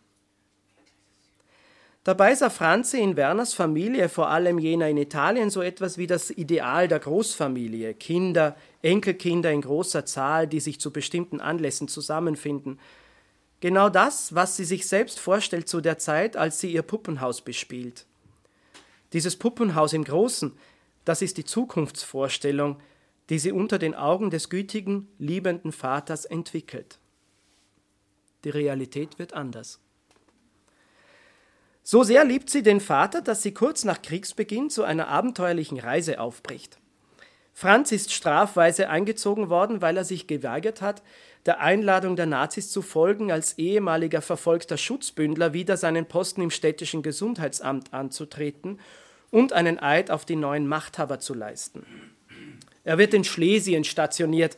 Dabei 2.04 2.34
sah 2.34 2.50
Franzi 2.50 3.00
in 3.00 3.16
Werners 3.16 3.54
Familie, 3.54 4.10
vor 4.10 4.28
allem 4.28 4.58
jener 4.58 4.88
in 4.90 4.98
Italien, 4.98 5.48
so 5.48 5.62
etwas 5.62 5.96
wie 5.96 6.06
das 6.06 6.30
Ideal 6.30 6.86
der 6.86 6.98
Großfamilie, 6.98 7.94
Kinder, 7.94 8.56
Enkelkinder 8.82 9.50
in 9.50 9.62
großer 9.62 10.04
Zahl, 10.04 10.46
die 10.46 10.60
sich 10.60 10.78
zu 10.78 10.92
bestimmten 10.92 11.40
Anlässen 11.40 11.88
zusammenfinden. 11.88 12.78
Genau 13.60 13.88
das, 13.88 14.34
was 14.34 14.58
sie 14.58 14.66
sich 14.66 14.86
selbst 14.86 15.18
vorstellt 15.18 15.66
zu 15.66 15.80
der 15.80 15.96
Zeit, 15.96 16.36
als 16.36 16.60
sie 16.60 16.70
ihr 16.70 16.82
Puppenhaus 16.82 17.40
bespielt. 17.40 18.04
Dieses 19.14 19.36
Puppenhaus 19.36 19.94
im 19.94 20.04
Großen, 20.04 20.52
das 21.04 21.22
ist 21.22 21.36
die 21.36 21.44
Zukunftsvorstellung, 21.44 22.80
die 23.30 23.38
sie 23.38 23.52
unter 23.52 23.78
den 23.78 23.94
Augen 23.94 24.30
des 24.30 24.50
gütigen, 24.50 25.08
liebenden 25.18 25.72
Vaters 25.72 26.24
entwickelt. 26.24 26.98
Die 28.44 28.50
Realität 28.50 29.18
wird 29.18 29.32
anders. 29.32 29.80
So 31.82 32.02
sehr 32.02 32.24
liebt 32.24 32.48
sie 32.48 32.62
den 32.62 32.80
Vater, 32.80 33.20
dass 33.20 33.42
sie 33.42 33.52
kurz 33.52 33.84
nach 33.84 34.00
Kriegsbeginn 34.00 34.70
zu 34.70 34.84
einer 34.84 35.08
abenteuerlichen 35.08 35.78
Reise 35.78 36.18
aufbricht. 36.20 36.78
Franz 37.52 37.92
ist 37.92 38.12
strafweise 38.12 38.88
eingezogen 38.88 39.48
worden, 39.48 39.80
weil 39.80 39.96
er 39.96 40.04
sich 40.04 40.26
geweigert 40.26 40.82
hat, 40.82 41.02
der 41.46 41.60
Einladung 41.60 42.16
der 42.16 42.26
Nazis 42.26 42.70
zu 42.70 42.82
folgen, 42.82 43.30
als 43.30 43.58
ehemaliger 43.58 44.22
verfolgter 44.22 44.76
Schutzbündler 44.76 45.52
wieder 45.52 45.76
seinen 45.76 46.06
Posten 46.06 46.40
im 46.40 46.50
städtischen 46.50 47.02
Gesundheitsamt 47.02 47.92
anzutreten 47.92 48.80
und 49.34 49.52
einen 49.52 49.80
Eid 49.80 50.12
auf 50.12 50.24
die 50.24 50.36
neuen 50.36 50.68
Machthaber 50.68 51.18
zu 51.18 51.34
leisten. 51.34 51.84
Er 52.84 52.98
wird 52.98 53.14
in 53.14 53.24
Schlesien 53.24 53.82
stationiert, 53.82 54.56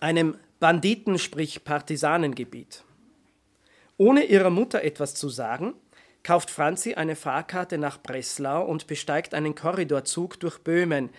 einem 0.00 0.36
Banditen, 0.58 1.16
sprich 1.20 1.62
Partisanengebiet. 1.62 2.82
Ohne 3.96 4.24
ihrer 4.24 4.50
Mutter 4.50 4.82
etwas 4.82 5.14
zu 5.14 5.28
sagen, 5.28 5.74
kauft 6.24 6.50
Franzi 6.50 6.94
eine 6.94 7.14
Fahrkarte 7.14 7.78
nach 7.78 8.02
Breslau 8.02 8.64
und 8.64 8.88
besteigt 8.88 9.34
einen 9.34 9.54
Korridorzug 9.54 10.40
durch 10.40 10.58
Böhmen, 10.58 11.10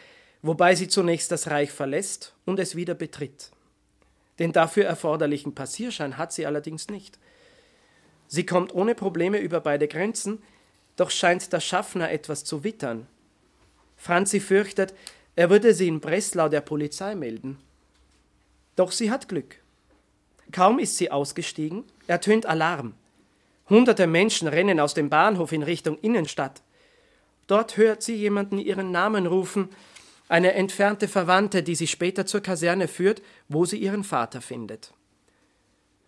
wobei 0.41 0.75
sie 0.75 0.89
zunächst 0.89 1.31
das 1.31 1.49
Reich 1.49 1.71
verlässt 1.71 2.35
und 2.43 2.59
es 2.59 2.75
wieder 2.75 2.95
betritt. 2.95 3.51
Den 4.39 4.51
dafür 4.51 4.83
erforderlichen 4.83 5.55
Passierschein 5.55 6.17
hat 6.17 6.33
sie 6.33 6.45
allerdings 6.45 6.89
nicht. 6.89 7.17
Sie 8.27 8.45
kommt 8.45 8.75
ohne 8.75 8.93
Probleme 8.93 9.37
über 9.37 9.61
beide 9.61 9.87
Grenzen, 9.87 10.43
doch 10.97 11.11
scheint 11.11 11.53
der 11.53 11.61
Schaffner 11.61 12.11
etwas 12.11 12.43
zu 12.43 12.65
wittern. 12.65 13.07
Franzi 13.95 14.39
fürchtet, 14.39 14.93
er 15.35 15.49
würde 15.49 15.73
sie 15.73 15.87
in 15.87 16.01
Breslau 16.01 16.49
der 16.49 16.61
Polizei 16.61 17.15
melden. 17.15 17.57
Doch 18.75 18.91
sie 18.91 19.09
hat 19.09 19.29
Glück. 19.29 19.61
Kaum 20.51 20.79
ist 20.79 20.97
sie 20.97 21.11
ausgestiegen, 21.11 21.83
ertönt 22.07 22.45
Alarm. 22.45 22.93
Hunderte 23.69 24.07
Menschen 24.07 24.47
rennen 24.47 24.79
aus 24.79 24.93
dem 24.93 25.09
Bahnhof 25.09 25.51
in 25.51 25.63
Richtung 25.63 25.97
Innenstadt. 25.99 26.61
Dort 27.47 27.77
hört 27.77 28.01
sie 28.01 28.15
jemanden 28.15 28.59
ihren 28.59 28.91
Namen 28.91 29.25
rufen, 29.25 29.69
eine 30.29 30.53
entfernte 30.53 31.07
Verwandte, 31.07 31.63
die 31.63 31.75
sie 31.75 31.87
später 31.87 32.25
zur 32.25 32.41
Kaserne 32.41 32.87
führt, 32.87 33.21
wo 33.47 33.65
sie 33.65 33.77
ihren 33.77 34.03
Vater 34.03 34.41
findet. 34.41 34.93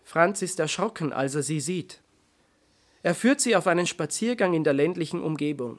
Franz 0.04 0.42
ist 0.42 0.58
erschrocken, 0.58 1.12
als 1.12 1.34
er 1.34 1.42
sie 1.42 1.60
sieht. 1.60 2.00
Er 3.02 3.14
führt 3.14 3.40
sie 3.40 3.56
auf 3.56 3.66
einen 3.66 3.86
Spaziergang 3.86 4.52
in 4.52 4.64
der 4.64 4.74
ländlichen 4.74 5.22
Umgebung. 5.22 5.78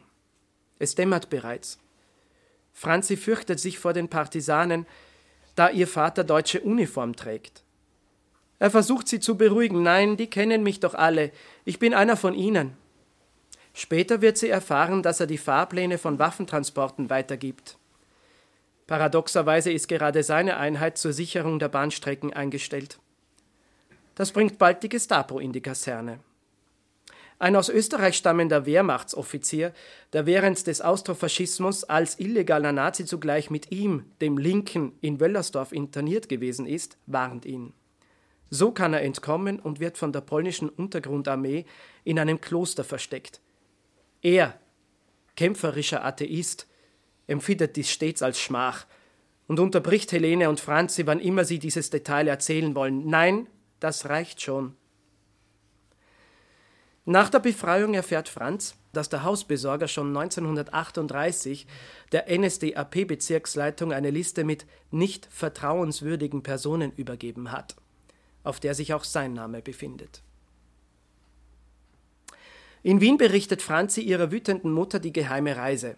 Es 0.80 0.96
dämmert 0.96 1.30
bereits. 1.30 1.78
Franzi 2.74 3.18
fürchtet 3.18 3.60
sich 3.60 3.78
vor 3.78 3.94
den 3.94 4.10
Partisanen, 4.10 4.88
da 5.56 5.70
ihr 5.70 5.88
Vater 5.88 6.24
deutsche 6.24 6.62
Uniform 6.62 7.16
trägt. 7.16 7.64
Er 8.58 8.72
versucht 8.72 9.08
sie 9.08 9.20
zu 9.20 9.38
beruhigen. 9.38 9.84
Nein, 9.84 10.18
die 10.18 10.28
kennen 10.28 10.64
mich 10.64 10.80
doch 10.80 10.94
alle. 10.94 11.32
Ich 11.66 11.80
bin 11.80 11.94
einer 11.94 12.18
von 12.18 12.34
ihnen. 12.34 12.78
Später 13.74 14.22
wird 14.22 14.38
sie 14.38 14.50
erfahren, 14.50 15.02
dass 15.04 15.20
er 15.20 15.28
die 15.28 15.38
Fahrpläne 15.38 15.98
von 15.98 16.20
Waffentransporten 16.20 17.10
weitergibt. 17.10 17.78
Paradoxerweise 18.88 19.72
ist 19.72 19.88
gerade 19.88 20.24
seine 20.24 20.58
Einheit 20.58 20.98
zur 20.98 21.14
Sicherung 21.14 21.60
der 21.60 21.70
Bahnstrecken 21.70 22.34
eingestellt. 22.34 23.00
Das 24.16 24.32
bringt 24.32 24.58
bald 24.58 24.84
die 24.84 24.90
Gestapo 24.90 25.40
in 25.40 25.54
die 25.54 25.62
Kaserne. 25.62 26.20
Ein 27.42 27.56
aus 27.56 27.70
Österreich 27.70 28.18
stammender 28.18 28.68
Wehrmachtsoffizier, 28.68 29.74
der 30.14 30.28
während 30.28 30.68
des 30.68 30.80
Austrofaschismus 30.80 31.84
als 31.84 32.20
illegaler 32.20 32.72
Nazi 32.72 33.04
zugleich 33.04 33.50
mit 33.50 33.72
ihm, 33.72 34.06
dem 34.22 34.38
Linken, 34.38 34.92
in 35.02 35.20
Wöllersdorf 35.20 35.72
interniert 35.72 36.30
gewesen 36.30 36.68
ist, 36.68 37.00
warnt 37.08 37.46
ihn. 37.46 37.74
So 38.52 38.70
kann 38.70 38.94
er 38.94 39.02
entkommen 39.02 39.60
und 39.60 39.80
wird 39.80 39.98
von 39.98 40.14
der 40.14 40.22
polnischen 40.22 40.70
Untergrundarmee 40.70 41.66
in 42.04 42.20
einem 42.20 42.42
Kloster 42.42 42.84
versteckt. 42.84 43.42
Er, 44.22 44.60
kämpferischer 45.36 46.06
Atheist, 46.06 46.68
empfindet 47.26 47.76
dies 47.76 47.90
stets 47.90 48.22
als 48.22 48.40
Schmach 48.40 48.86
und 49.48 49.60
unterbricht 49.60 50.12
Helene 50.12 50.48
und 50.48 50.60
Franzi, 50.60 51.08
wann 51.08 51.20
immer 51.20 51.44
sie 51.44 51.58
dieses 51.58 51.90
Detail 51.90 52.28
erzählen 52.28 52.76
wollen. 52.76 53.08
Nein, 53.08 53.48
das 53.80 54.10
reicht 54.10 54.44
schon. 54.44 54.76
Nach 57.06 57.30
der 57.30 57.40
Befreiung 57.40 57.94
erfährt 57.94 58.30
Franz, 58.30 58.76
dass 58.94 59.10
der 59.10 59.24
Hausbesorger 59.24 59.88
schon 59.88 60.16
1938 60.16 61.66
der 62.12 62.28
NSDAP-Bezirksleitung 62.30 63.92
eine 63.92 64.12
Liste 64.12 64.44
mit 64.44 64.66
nicht 64.92 65.28
vertrauenswürdigen 65.32 66.44
Personen 66.44 66.92
übergeben 66.92 67.52
hat 67.52 67.76
auf 68.44 68.60
der 68.60 68.74
sich 68.74 68.94
auch 68.94 69.04
sein 69.04 69.34
Name 69.34 69.62
befindet. 69.62 70.22
In 72.84 73.00
Wien 73.00 73.18
berichtet 73.18 73.62
Franzi 73.62 74.02
ihrer 74.02 74.32
wütenden 74.32 74.72
Mutter 74.72 75.00
die 75.00 75.14
geheime 75.14 75.56
Reise. 75.56 75.98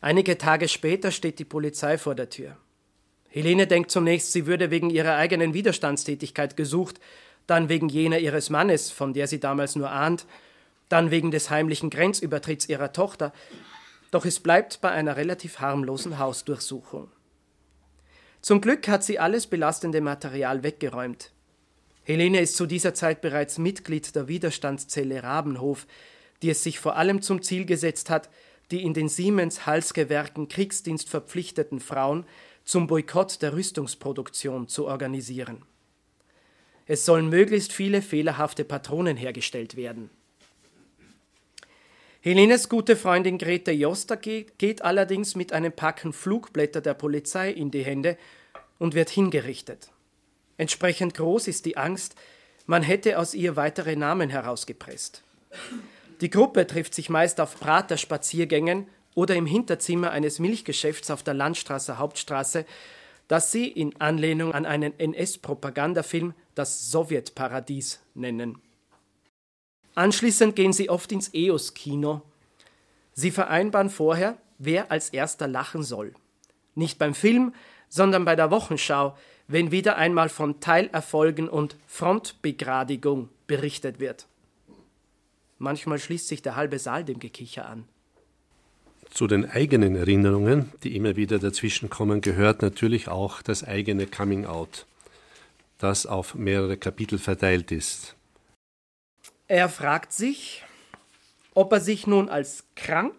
Einige 0.00 0.36
Tage 0.36 0.68
später 0.68 1.10
steht 1.10 1.38
die 1.38 1.46
Polizei 1.46 1.96
vor 1.96 2.14
der 2.14 2.28
Tür. 2.28 2.58
Helene 3.30 3.66
denkt 3.66 3.90
zunächst, 3.90 4.32
sie 4.32 4.46
würde 4.46 4.70
wegen 4.70 4.90
ihrer 4.90 5.16
eigenen 5.16 5.54
Widerstandstätigkeit 5.54 6.56
gesucht, 6.56 7.00
dann 7.46 7.68
wegen 7.68 7.88
jener 7.88 8.18
ihres 8.18 8.50
Mannes, 8.50 8.90
von 8.90 9.12
der 9.12 9.26
sie 9.26 9.40
damals 9.40 9.76
nur 9.76 9.90
ahnt, 9.90 10.26
dann 10.88 11.10
wegen 11.10 11.30
des 11.30 11.50
heimlichen 11.50 11.90
Grenzübertritts 11.90 12.68
ihrer 12.68 12.92
Tochter, 12.92 13.32
doch 14.10 14.24
es 14.24 14.40
bleibt 14.40 14.80
bei 14.80 14.90
einer 14.90 15.16
relativ 15.16 15.60
harmlosen 15.60 16.18
Hausdurchsuchung. 16.18 17.10
Zum 18.40 18.60
Glück 18.60 18.86
hat 18.88 19.02
sie 19.02 19.18
alles 19.18 19.46
belastende 19.46 20.00
Material 20.00 20.62
weggeräumt. 20.62 21.32
Helene 22.04 22.40
ist 22.40 22.56
zu 22.56 22.66
dieser 22.66 22.92
Zeit 22.92 23.22
bereits 23.22 23.58
Mitglied 23.58 24.14
der 24.14 24.28
Widerstandszelle 24.28 25.22
Rabenhof, 25.22 25.86
die 26.42 26.50
es 26.50 26.62
sich 26.62 26.78
vor 26.78 26.96
allem 26.96 27.22
zum 27.22 27.42
Ziel 27.42 27.64
gesetzt 27.64 28.10
hat, 28.10 28.28
die 28.70 28.82
in 28.82 28.92
den 28.92 29.08
Siemens-Halsgewerken 29.08 30.48
Kriegsdienst 30.48 31.08
verpflichteten 31.08 31.80
Frauen 31.80 32.26
zum 32.64 32.86
Boykott 32.86 33.40
der 33.42 33.54
Rüstungsproduktion 33.54 34.68
zu 34.68 34.86
organisieren. 34.86 35.62
Es 36.86 37.04
sollen 37.04 37.28
möglichst 37.28 37.72
viele 37.72 38.02
fehlerhafte 38.02 38.64
Patronen 38.64 39.16
hergestellt 39.16 39.76
werden. 39.76 40.10
Helenes 42.20 42.68
gute 42.68 42.96
Freundin 42.96 43.36
Grete 43.38 43.70
Joster 43.70 44.16
geht 44.16 44.82
allerdings 44.82 45.34
mit 45.34 45.52
einem 45.52 45.72
Packen 45.72 46.12
Flugblätter 46.12 46.80
der 46.80 46.94
Polizei 46.94 47.50
in 47.50 47.70
die 47.70 47.84
Hände 47.84 48.16
und 48.78 48.94
wird 48.94 49.10
hingerichtet. 49.10 49.90
Entsprechend 50.56 51.14
groß 51.14 51.48
ist 51.48 51.66
die 51.66 51.76
Angst, 51.76 52.14
man 52.66 52.82
hätte 52.82 53.18
aus 53.18 53.34
ihr 53.34 53.56
weitere 53.56 53.94
Namen 53.94 54.30
herausgepresst. 54.30 55.22
Die 56.20 56.30
Gruppe 56.30 56.66
trifft 56.66 56.94
sich 56.94 57.10
meist 57.10 57.40
auf 57.40 57.60
Praterspaziergängen 57.60 58.86
oder 59.14 59.34
im 59.34 59.46
Hinterzimmer 59.46 60.10
eines 60.10 60.38
Milchgeschäfts 60.38 61.10
auf 61.10 61.22
der 61.22 61.34
Landstraße 61.34 61.98
Hauptstraße, 61.98 62.64
das 63.28 63.52
sie 63.52 63.68
in 63.68 64.00
Anlehnung 64.00 64.52
an 64.54 64.64
einen 64.64 64.98
NS-Propagandafilm 64.98 66.34
das 66.54 66.90
Sowjetparadies 66.90 68.00
nennen. 68.14 68.58
Anschließend 69.94 70.56
gehen 70.56 70.72
sie 70.72 70.90
oft 70.90 71.12
ins 71.12 71.32
EOS-Kino. 71.32 72.22
Sie 73.12 73.30
vereinbaren 73.30 73.90
vorher, 73.90 74.38
wer 74.58 74.90
als 74.90 75.10
erster 75.10 75.46
lachen 75.46 75.82
soll. 75.82 76.14
Nicht 76.74 76.98
beim 76.98 77.14
Film, 77.14 77.54
sondern 77.88 78.24
bei 78.24 78.34
der 78.34 78.50
Wochenschau, 78.50 79.16
wenn 79.46 79.70
wieder 79.70 79.96
einmal 79.96 80.28
von 80.28 80.60
Teilerfolgen 80.60 81.48
und 81.48 81.76
Frontbegradigung 81.86 83.28
berichtet 83.46 84.00
wird. 84.00 84.26
Manchmal 85.58 85.98
schließt 85.98 86.26
sich 86.26 86.42
der 86.42 86.56
halbe 86.56 86.78
Saal 86.78 87.04
dem 87.04 87.20
Gekicher 87.20 87.68
an. 87.68 87.84
Zu 89.10 89.28
den 89.28 89.48
eigenen 89.48 89.94
Erinnerungen, 89.94 90.72
die 90.82 90.96
immer 90.96 91.14
wieder 91.14 91.38
dazwischenkommen, 91.38 92.20
gehört 92.20 92.62
natürlich 92.62 93.06
auch 93.06 93.42
das 93.42 93.62
eigene 93.62 94.08
Coming 94.08 94.44
Out, 94.44 94.86
das 95.84 96.06
auf 96.06 96.34
mehrere 96.34 96.78
Kapitel 96.78 97.18
verteilt 97.18 97.70
ist. 97.70 98.16
Er 99.48 99.68
fragt 99.68 100.14
sich, 100.14 100.64
ob 101.52 101.70
er 101.72 101.80
sich 101.80 102.06
nun 102.06 102.30
als 102.30 102.64
krank 102.74 103.14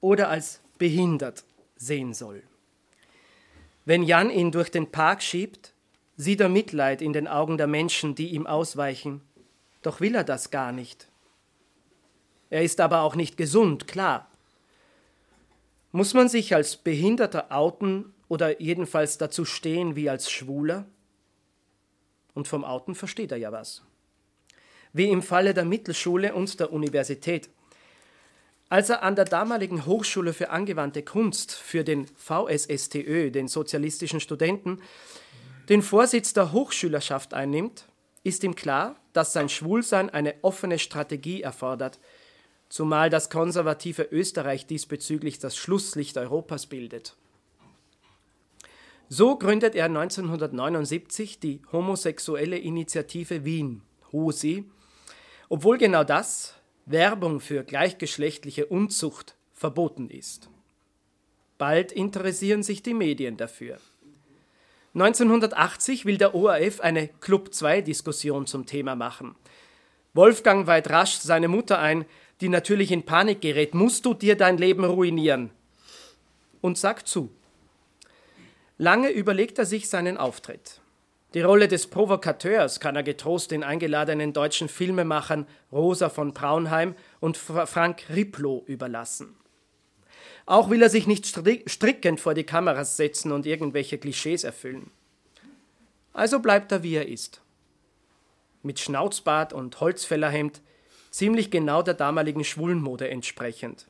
oder 0.00 0.28
als 0.28 0.60
behindert 0.76 1.44
sehen 1.76 2.12
soll. 2.12 2.42
Wenn 3.84 4.02
Jan 4.02 4.28
ihn 4.28 4.50
durch 4.50 4.70
den 4.72 4.90
Park 4.90 5.22
schiebt, 5.22 5.72
sieht 6.16 6.40
er 6.40 6.48
Mitleid 6.48 7.00
in 7.00 7.12
den 7.12 7.28
Augen 7.28 7.56
der 7.56 7.68
Menschen, 7.68 8.16
die 8.16 8.30
ihm 8.30 8.46
ausweichen. 8.46 9.20
Doch 9.82 10.00
will 10.00 10.16
er 10.16 10.24
das 10.24 10.50
gar 10.50 10.72
nicht. 10.72 11.08
Er 12.50 12.62
ist 12.62 12.80
aber 12.80 13.02
auch 13.02 13.14
nicht 13.14 13.36
gesund, 13.36 13.86
klar. 13.86 14.28
Muss 15.92 16.12
man 16.12 16.28
sich 16.28 16.56
als 16.56 16.76
Behinderter 16.76 17.52
outen 17.52 18.12
oder 18.26 18.60
jedenfalls 18.60 19.16
dazu 19.16 19.44
stehen 19.44 19.94
wie 19.94 20.10
als 20.10 20.28
Schwuler? 20.30 20.86
Und 22.40 22.48
vom 22.48 22.64
Outen 22.64 22.94
versteht 22.94 23.32
er 23.32 23.36
ja 23.36 23.52
was. 23.52 23.82
Wie 24.94 25.10
im 25.10 25.20
Falle 25.20 25.52
der 25.52 25.66
Mittelschule 25.66 26.34
und 26.34 26.58
der 26.58 26.72
Universität. 26.72 27.50
Als 28.70 28.88
er 28.88 29.02
an 29.02 29.14
der 29.14 29.26
damaligen 29.26 29.84
Hochschule 29.84 30.32
für 30.32 30.48
angewandte 30.48 31.02
Kunst 31.02 31.52
für 31.52 31.84
den 31.84 32.06
VSSTÖ, 32.06 33.30
den 33.30 33.46
sozialistischen 33.46 34.20
Studenten, 34.20 34.80
den 35.68 35.82
Vorsitz 35.82 36.32
der 36.32 36.52
Hochschülerschaft 36.52 37.34
einnimmt, 37.34 37.84
ist 38.24 38.42
ihm 38.42 38.54
klar, 38.54 38.96
dass 39.12 39.34
sein 39.34 39.50
Schwulsein 39.50 40.08
eine 40.08 40.36
offene 40.40 40.78
Strategie 40.78 41.42
erfordert, 41.42 41.98
zumal 42.70 43.10
das 43.10 43.28
konservative 43.28 44.04
Österreich 44.04 44.64
diesbezüglich 44.64 45.40
das 45.40 45.58
Schlusslicht 45.58 46.16
Europas 46.16 46.68
bildet. 46.68 47.16
So 49.12 49.36
gründet 49.36 49.74
er 49.74 49.86
1979 49.86 51.40
die 51.40 51.60
Homosexuelle 51.72 52.56
Initiative 52.56 53.44
Wien, 53.44 53.82
HOSI, 54.12 54.64
obwohl 55.48 55.78
genau 55.78 56.04
das, 56.04 56.54
Werbung 56.86 57.40
für 57.40 57.64
gleichgeschlechtliche 57.64 58.66
Unzucht, 58.66 59.34
verboten 59.52 60.08
ist. 60.08 60.48
Bald 61.58 61.90
interessieren 61.90 62.62
sich 62.62 62.84
die 62.84 62.94
Medien 62.94 63.36
dafür. 63.36 63.78
1980 64.94 66.04
will 66.04 66.16
der 66.16 66.36
ORF 66.36 66.78
eine 66.78 67.08
Club 67.08 67.52
2 67.52 67.80
Diskussion 67.80 68.46
zum 68.46 68.64
Thema 68.64 68.94
machen. 68.94 69.34
Wolfgang 70.14 70.68
weiht 70.68 70.88
rasch 70.88 71.16
seine 71.16 71.48
Mutter 71.48 71.80
ein, 71.80 72.04
die 72.40 72.48
natürlich 72.48 72.92
in 72.92 73.02
Panik 73.02 73.40
gerät. 73.40 73.74
Musst 73.74 74.06
du 74.06 74.14
dir 74.14 74.36
dein 74.36 74.56
Leben 74.56 74.84
ruinieren? 74.84 75.50
Und 76.60 76.78
sagt 76.78 77.08
zu. 77.08 77.30
Lange 78.80 79.10
überlegt 79.10 79.58
er 79.58 79.66
sich 79.66 79.90
seinen 79.90 80.16
Auftritt. 80.16 80.80
Die 81.34 81.42
Rolle 81.42 81.68
des 81.68 81.88
Provokateurs 81.88 82.80
kann 82.80 82.96
er 82.96 83.02
getrost 83.02 83.50
den 83.50 83.62
eingeladenen 83.62 84.32
deutschen 84.32 84.70
Filmemachern 84.70 85.46
Rosa 85.70 86.08
von 86.08 86.32
Braunheim 86.32 86.94
und 87.20 87.36
Frank 87.36 88.04
Riplow 88.08 88.64
überlassen. 88.66 89.36
Auch 90.46 90.70
will 90.70 90.80
er 90.80 90.88
sich 90.88 91.06
nicht 91.06 91.26
strickend 91.26 92.20
vor 92.20 92.32
die 92.32 92.44
Kameras 92.44 92.96
setzen 92.96 93.32
und 93.32 93.44
irgendwelche 93.44 93.98
Klischees 93.98 94.44
erfüllen. 94.44 94.90
Also 96.14 96.40
bleibt 96.40 96.72
er, 96.72 96.82
wie 96.82 96.94
er 96.94 97.06
ist. 97.06 97.42
Mit 98.62 98.80
Schnauzbart 98.80 99.52
und 99.52 99.78
Holzfällerhemd, 99.78 100.62
ziemlich 101.10 101.50
genau 101.50 101.82
der 101.82 101.92
damaligen 101.92 102.44
Schwulenmode 102.44 103.10
entsprechend. 103.10 103.88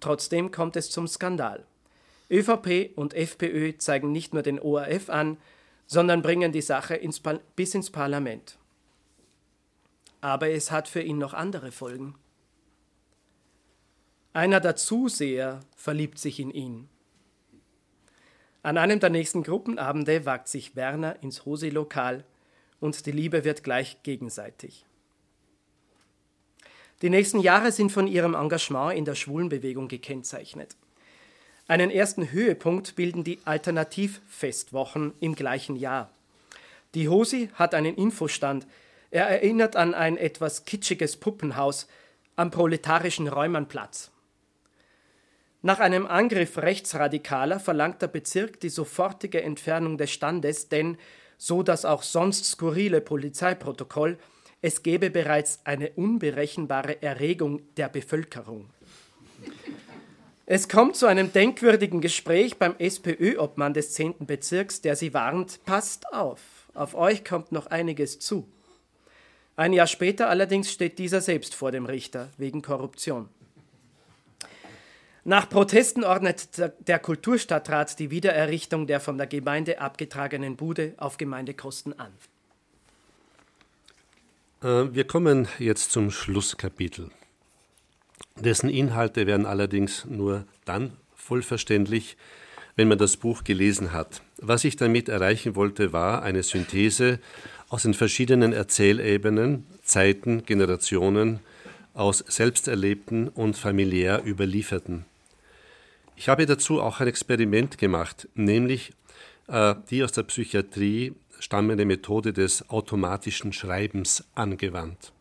Trotzdem 0.00 0.50
kommt 0.50 0.76
es 0.76 0.90
zum 0.90 1.08
Skandal. 1.08 1.64
ÖVP 2.30 2.96
und 2.96 3.14
FPÖ 3.14 3.76
zeigen 3.78 4.12
nicht 4.12 4.34
nur 4.34 4.42
den 4.42 4.58
ORF 4.58 5.10
an, 5.10 5.36
sondern 5.86 6.22
bringen 6.22 6.52
die 6.52 6.62
Sache 6.62 6.94
ins 6.94 7.20
bis 7.56 7.74
ins 7.74 7.90
Parlament. 7.90 8.58
Aber 10.20 10.48
es 10.50 10.70
hat 10.70 10.88
für 10.88 11.02
ihn 11.02 11.18
noch 11.18 11.34
andere 11.34 11.70
Folgen. 11.70 12.14
Einer 14.32 14.60
der 14.60 14.76
Zuseher 14.76 15.60
verliebt 15.76 16.18
sich 16.18 16.40
in 16.40 16.50
ihn. 16.50 16.88
An 18.62 18.78
einem 18.78 18.98
der 18.98 19.10
nächsten 19.10 19.42
Gruppenabende 19.42 20.24
wagt 20.24 20.48
sich 20.48 20.74
Werner 20.74 21.22
ins 21.22 21.44
Hosi-Lokal 21.44 22.24
und 22.80 23.04
die 23.04 23.12
Liebe 23.12 23.44
wird 23.44 23.62
gleich 23.62 24.02
gegenseitig. 24.02 24.86
Die 27.02 27.10
nächsten 27.10 27.40
Jahre 27.40 27.70
sind 27.72 27.92
von 27.92 28.06
ihrem 28.06 28.34
Engagement 28.34 28.96
in 28.96 29.04
der 29.04 29.14
Schwulenbewegung 29.14 29.88
gekennzeichnet. 29.88 30.76
Einen 31.66 31.90
ersten 31.90 32.30
Höhepunkt 32.30 32.94
bilden 32.94 33.24
die 33.24 33.38
Alternativfestwochen 33.46 35.14
im 35.20 35.34
gleichen 35.34 35.76
Jahr. 35.76 36.10
Die 36.94 37.08
Hosi 37.08 37.48
hat 37.54 37.74
einen 37.74 37.96
Infostand. 37.96 38.66
Er 39.10 39.28
erinnert 39.28 39.74
an 39.74 39.94
ein 39.94 40.18
etwas 40.18 40.66
kitschiges 40.66 41.16
Puppenhaus 41.16 41.88
am 42.36 42.50
proletarischen 42.50 43.28
Räumernplatz. 43.28 44.10
Nach 45.62 45.80
einem 45.80 46.06
Angriff 46.06 46.58
Rechtsradikaler 46.58 47.58
verlangt 47.58 48.02
der 48.02 48.08
Bezirk 48.08 48.60
die 48.60 48.68
sofortige 48.68 49.42
Entfernung 49.42 49.96
des 49.96 50.10
Standes, 50.10 50.68
denn, 50.68 50.98
so 51.38 51.62
das 51.62 51.86
auch 51.86 52.02
sonst 52.02 52.44
skurrile 52.44 53.00
Polizeiprotokoll, 53.00 54.18
es 54.60 54.82
gebe 54.82 55.08
bereits 55.08 55.60
eine 55.64 55.90
unberechenbare 55.92 57.02
Erregung 57.02 57.62
der 57.78 57.88
Bevölkerung. 57.88 58.68
Es 60.46 60.68
kommt 60.68 60.94
zu 60.94 61.06
einem 61.06 61.32
denkwürdigen 61.32 62.02
Gespräch 62.02 62.58
beim 62.58 62.74
SPÖ-Obmann 62.78 63.72
des 63.72 63.94
10. 63.94 64.26
Bezirks, 64.26 64.82
der 64.82 64.94
sie 64.94 65.14
warnt, 65.14 65.64
passt 65.64 66.12
auf, 66.12 66.40
auf 66.74 66.94
euch 66.94 67.24
kommt 67.24 67.50
noch 67.50 67.66
einiges 67.68 68.18
zu. 68.18 68.46
Ein 69.56 69.72
Jahr 69.72 69.86
später 69.86 70.28
allerdings 70.28 70.70
steht 70.70 70.98
dieser 70.98 71.22
selbst 71.22 71.54
vor 71.54 71.72
dem 71.72 71.86
Richter 71.86 72.28
wegen 72.36 72.60
Korruption. 72.60 73.28
Nach 75.26 75.48
Protesten 75.48 76.04
ordnet 76.04 76.48
der 76.86 76.98
Kulturstadtrat 76.98 77.98
die 77.98 78.10
Wiedererrichtung 78.10 78.86
der 78.86 79.00
von 79.00 79.16
der 79.16 79.26
Gemeinde 79.26 79.80
abgetragenen 79.80 80.56
Bude 80.56 80.92
auf 80.98 81.16
Gemeindekosten 81.16 81.98
an. 81.98 82.12
Äh, 84.62 84.94
wir 84.94 85.06
kommen 85.06 85.48
jetzt 85.58 85.92
zum 85.92 86.10
Schlusskapitel. 86.10 87.10
Dessen 88.44 88.68
Inhalte 88.68 89.26
werden 89.26 89.46
allerdings 89.46 90.04
nur 90.04 90.44
dann 90.64 90.92
vollverständlich, 91.16 92.16
wenn 92.76 92.88
man 92.88 92.98
das 92.98 93.16
Buch 93.16 93.44
gelesen 93.44 93.92
hat. 93.92 94.22
Was 94.38 94.64
ich 94.64 94.76
damit 94.76 95.08
erreichen 95.08 95.56
wollte, 95.56 95.92
war 95.92 96.22
eine 96.22 96.42
Synthese 96.42 97.20
aus 97.68 97.82
den 97.82 97.94
verschiedenen 97.94 98.52
Erzählebenen, 98.52 99.66
Zeiten, 99.82 100.44
Generationen, 100.44 101.40
aus 101.94 102.18
selbsterlebten 102.26 103.28
und 103.28 103.56
familiär 103.56 104.22
überlieferten. 104.26 105.04
Ich 106.16 106.28
habe 106.28 106.46
dazu 106.46 106.82
auch 106.82 107.00
ein 107.00 107.08
Experiment 107.08 107.78
gemacht, 107.78 108.28
nämlich 108.34 108.92
äh, 109.48 109.74
die 109.90 110.04
aus 110.04 110.12
der 110.12 110.24
Psychiatrie 110.24 111.14
stammende 111.38 111.84
Methode 111.84 112.32
des 112.32 112.68
automatischen 112.68 113.52
Schreibens 113.52 114.24
angewandt. 114.34 115.12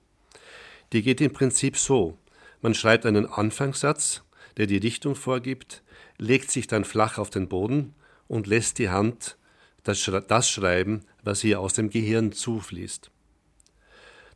Die 0.92 1.02
geht 1.02 1.22
im 1.22 1.32
Prinzip 1.32 1.78
so. 1.78 2.18
Man 2.63 2.73
schreibt 2.73 3.06
einen 3.06 3.26
Anfangssatz, 3.26 4.23
der 4.56 4.67
die 4.67 4.78
Richtung 4.78 5.15
vorgibt, 5.15 5.84
legt 6.17 6.49
sich 6.49 6.65
dann 6.65 6.86
flach 6.86 7.17
auf 7.17 7.30
den 7.30 7.49
Boden 7.49 7.93
und 8.30 8.47
lässt 8.47 8.80
die 8.80 8.89
Hand 8.89 9.38
das, 9.84 9.99
schreiben, 10.49 11.02
was 11.23 11.43
ihr 11.43 11.60
aus 11.60 11.73
dem 11.73 11.89
Gehirn 11.89 12.32
zufließt. 12.32 13.12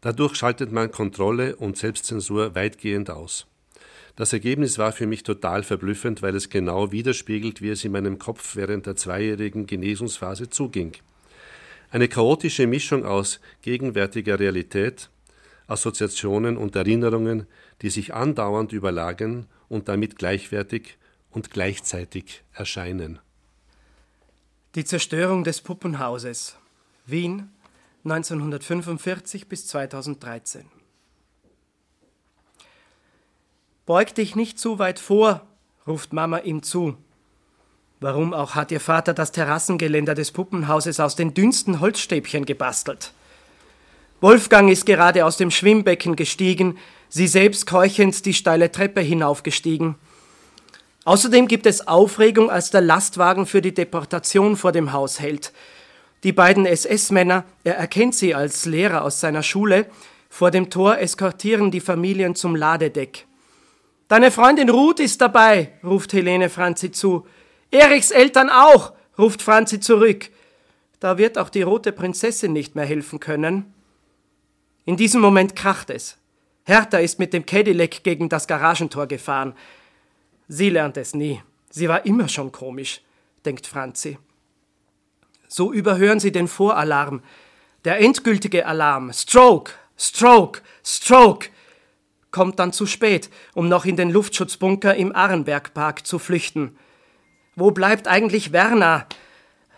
Dadurch 0.02 0.36
schaltet 0.36 0.74
man 0.74 0.92
Kontrolle 0.92 1.56
und 1.56 1.78
Selbstzensur 1.78 2.54
weitgehend 2.54 3.10
aus. 3.10 3.48
Das 4.18 4.34
Ergebnis 4.34 4.78
war 4.78 4.92
für 4.92 5.08
mich 5.08 5.24
total 5.24 5.64
verblüffend, 5.64 6.22
weil 6.22 6.36
es 6.36 6.50
genau 6.50 6.92
widerspiegelt, 6.92 7.62
wie 7.62 7.70
es 7.70 7.86
in 7.86 7.94
meinem 7.94 8.20
Kopf 8.20 8.58
während 8.58 8.88
der 8.88 8.98
zweijährigen 8.98 9.68
Genesungsphase 9.68 10.50
zuging. 10.50 10.98
Eine 11.92 12.10
chaotische 12.10 12.68
Mischung 12.68 13.06
aus 13.06 13.40
gegenwärtiger 13.62 14.38
Realität, 14.38 15.10
Assoziationen 15.68 16.58
und 16.58 16.76
Erinnerungen, 16.76 17.46
die 17.82 17.90
sich 17.90 18.14
andauernd 18.14 18.72
überlagern 18.72 19.48
und 19.70 19.88
damit 19.88 20.18
gleichwertig 20.18 20.98
und 21.30 21.52
gleichzeitig 21.52 22.44
erscheinen. 22.54 23.20
Die 24.76 24.86
Zerstörung 24.86 25.44
des 25.44 25.62
Puppenhauses 25.62 26.56
Wien 27.06 27.50
1945 28.04 29.48
bis 29.48 29.68
2013 29.68 30.66
Beug 33.88 34.14
dich 34.16 34.36
nicht 34.36 34.60
zu 34.60 34.80
weit 34.80 35.00
vor, 35.00 35.48
ruft 35.88 36.12
Mama 36.12 36.40
ihm 36.40 36.62
zu. 36.62 36.98
Warum 38.02 38.34
auch 38.34 38.54
hat 38.54 38.70
ihr 38.72 38.82
Vater 38.82 39.14
das 39.14 39.32
Terrassengeländer 39.32 40.14
des 40.14 40.34
Puppenhauses 40.34 41.00
aus 41.00 41.16
den 41.16 41.34
dünnsten 41.34 41.80
Holzstäbchen 41.80 42.46
gebastelt? 42.46 43.14
Wolfgang 44.20 44.72
ist 44.72 44.88
gerade 44.88 45.26
aus 45.26 45.38
dem 45.38 45.52
Schwimmbecken 45.52 46.16
gestiegen, 46.16 46.80
sie 47.08 47.28
selbst 47.28 47.68
keuchend 47.68 48.26
die 48.26 48.34
steile 48.34 48.72
Treppe 48.72 49.02
hinaufgestiegen. 49.02 49.96
Außerdem 51.06 51.48
gibt 51.48 51.68
es 51.68 51.88
Aufregung, 51.88 52.50
als 52.50 52.72
der 52.72 52.82
Lastwagen 52.82 53.46
für 53.46 53.62
die 53.62 53.76
Deportation 53.76 54.58
vor 54.58 54.72
dem 54.72 54.92
Haus 54.92 55.20
hält. 55.20 55.54
Die 56.24 56.34
beiden 56.34 56.66
SS-Männer, 56.66 57.46
er 57.64 57.76
erkennt 57.76 58.16
sie 58.16 58.34
als 58.34 58.66
Lehrer 58.66 59.04
aus 59.04 59.20
seiner 59.20 59.44
Schule, 59.44 59.86
vor 60.30 60.50
dem 60.50 60.72
Tor 60.72 60.98
eskortieren 60.98 61.70
die 61.70 61.80
Familien 61.80 62.34
zum 62.34 62.56
Ladedeck. 62.56 63.28
Deine 64.08 64.32
Freundin 64.32 64.70
Ruth 64.70 65.00
ist 65.00 65.22
dabei, 65.22 65.74
ruft 65.84 66.12
Helene 66.14 66.50
Franzi 66.50 66.92
zu. 66.92 67.28
Erichs 67.70 68.10
Eltern 68.10 68.50
auch, 68.50 68.94
ruft 69.18 69.44
Franzi 69.44 69.80
zurück. 69.80 70.30
Da 71.00 71.20
wird 71.20 71.38
auch 71.38 71.50
die 71.50 71.62
rote 71.62 71.92
Prinzessin 71.92 72.52
nicht 72.52 72.76
mehr 72.76 72.86
helfen 72.86 73.20
können. 73.20 73.74
In 74.88 74.96
diesem 74.96 75.20
Moment 75.20 75.54
kracht 75.54 75.90
es. 75.90 76.18
Hertha 76.64 77.00
ist 77.00 77.20
mit 77.20 77.34
dem 77.34 77.46
Cadillac 77.46 78.06
gegen 78.06 78.30
das 78.30 78.48
Garagentor 78.48 79.06
gefahren. 79.06 79.54
Sie 80.48 80.70
lernt 80.70 80.96
es 80.96 81.14
nie. 81.14 81.44
Sie 81.70 81.90
war 81.90 82.06
immer 82.06 82.30
schon 82.30 82.54
komisch, 82.54 83.02
denkt 83.44 83.68
Franzi. 83.68 84.18
So 85.50 85.74
überhören 85.74 86.22
sie 86.22 86.32
den 86.32 86.48
Voralarm. 86.48 87.22
Der 87.84 88.00
endgültige 88.00 88.66
Alarm. 88.66 89.12
Stroke, 89.12 89.74
Stroke, 89.98 90.62
Stroke 90.86 91.50
kommt 92.32 92.58
dann 92.58 92.72
zu 92.72 92.86
spät, 92.86 93.30
um 93.56 93.68
noch 93.68 93.84
in 93.84 93.98
den 93.98 94.10
Luftschutzbunker 94.10 94.96
im 94.96 95.14
Arenbergpark 95.14 96.08
zu 96.08 96.18
flüchten. 96.18 96.78
Wo 97.58 97.72
bleibt 97.72 98.08
eigentlich 98.08 98.54
Werner? 98.54 99.06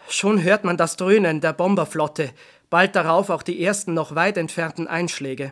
Schon 0.08 0.44
hört 0.44 0.66
man 0.66 0.78
das 0.78 0.98
Dröhnen 0.98 1.42
der 1.42 1.54
Bomberflotte. 1.54 2.32
Bald 2.70 2.96
darauf 2.96 3.30
auch 3.30 3.44
die 3.44 3.64
ersten 3.64 3.94
noch 3.94 4.16
weit 4.16 4.38
entfernten 4.38 4.88
Einschläge. 4.88 5.52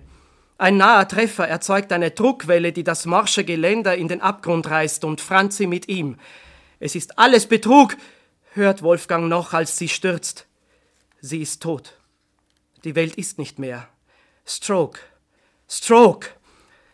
Ein 0.58 0.77
naher 0.77 1.08
Treffer 1.08 1.47
erzeugt 1.47 1.91
eine 1.91 2.12
Druckwelle, 2.12 2.71
die 2.71 2.84
das 2.84 3.06
morsche 3.06 3.43
Geländer 3.43 3.95
in 3.95 4.08
den 4.08 4.21
Abgrund 4.21 4.69
reißt 4.69 5.03
und 5.06 5.21
Franzi 5.21 5.67
mit 5.67 5.88
ihm. 5.88 6.17
Es 6.80 6.95
ist 6.95 7.19
alles 7.19 7.47
Betrug, 7.47 7.95
hört 8.53 8.82
Wolfgang 8.82 9.27
noch, 9.27 9.53
als 9.53 9.77
sie 9.77 9.89
stürzt. 9.89 10.47
Sie 11.21 11.41
ist 11.41 11.62
tot. 11.62 11.93
Die 12.84 12.95
Welt 12.95 13.15
ist 13.15 13.38
nicht 13.38 13.60
mehr. 13.60 13.88
Stroke. 14.45 14.99
Stroke. 15.69 16.30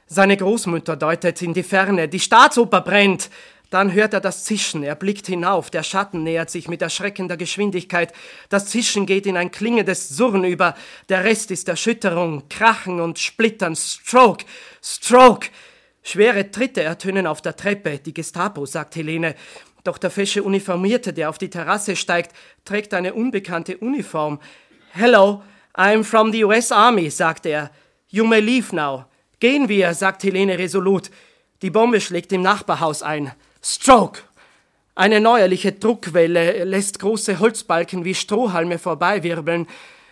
Seine 0.08 0.38
Großmutter 0.38 0.96
deutet 0.96 1.42
in 1.42 1.54
die 1.54 1.64
Ferne. 1.64 2.08
Die 2.08 2.20
Staatsoper 2.20 2.82
brennt. 2.82 3.30
Dann 3.74 3.92
hört 3.92 4.14
er 4.14 4.22
das 4.22 4.44
Zischen, 4.44 4.84
er 4.84 4.94
blickt 4.94 5.26
hinauf, 5.26 5.72
der 5.72 5.82
Schatten 5.82 6.22
nähert 6.22 6.52
sich 6.52 6.68
mit 6.68 6.84
erschreckender 6.84 7.38
Geschwindigkeit, 7.38 8.14
das 8.50 8.68
Zischen 8.68 9.08
geht 9.08 9.26
in 9.26 9.36
ein 9.36 9.50
klingendes 9.50 10.10
Surren 10.10 10.44
über, 10.44 10.76
der 11.10 11.24
Rest 11.24 11.50
ist 11.50 11.68
Erschütterung, 11.68 12.48
Krachen 12.50 13.02
und 13.02 13.18
Splittern, 13.18 13.76
Stroke, 13.76 14.46
Stroke. 14.84 15.48
Schwere 16.04 16.52
Tritte 16.52 16.84
ertönen 16.84 17.26
auf 17.26 17.42
der 17.42 17.56
Treppe, 17.56 17.98
die 17.98 18.14
Gestapo, 18.14 18.68
sagt 18.68 18.96
Helene. 18.96 19.34
Doch 19.84 19.98
der 19.98 20.12
fesche 20.12 20.44
Uniformierte, 20.44 21.12
der 21.12 21.32
auf 21.32 21.40
die 21.40 21.50
Terrasse 21.50 21.96
steigt, 21.96 22.36
trägt 22.66 22.94
eine 22.94 23.16
unbekannte 23.16 23.78
Uniform. 23.78 24.40
Hello, 24.92 25.42
I'm 25.74 26.04
from 26.04 26.32
the 26.32 26.44
US 26.44 26.72
Army, 26.72 27.10
sagt 27.10 27.48
er. 27.48 27.72
You 28.10 28.24
may 28.24 28.40
leave 28.40 28.76
now. 28.76 29.06
Gehen 29.40 29.68
wir, 29.68 29.96
sagt 29.96 30.22
Helene 30.22 30.60
resolut. 30.60 31.10
Die 31.64 31.72
Bombe 31.72 32.00
schlägt 32.00 32.32
im 32.34 32.44
Nachbarhaus 32.44 33.02
ein. 33.02 33.32
Stroke! 33.66 34.20
Eine 34.94 35.22
neuerliche 35.22 35.72
Druckwelle 35.72 36.66
lässt 36.66 37.00
große 37.00 37.40
Holzbalken 37.40 38.04
wie 38.04 38.14
Strohhalme 38.14 38.78
vorbeiwirbeln. 38.78 39.68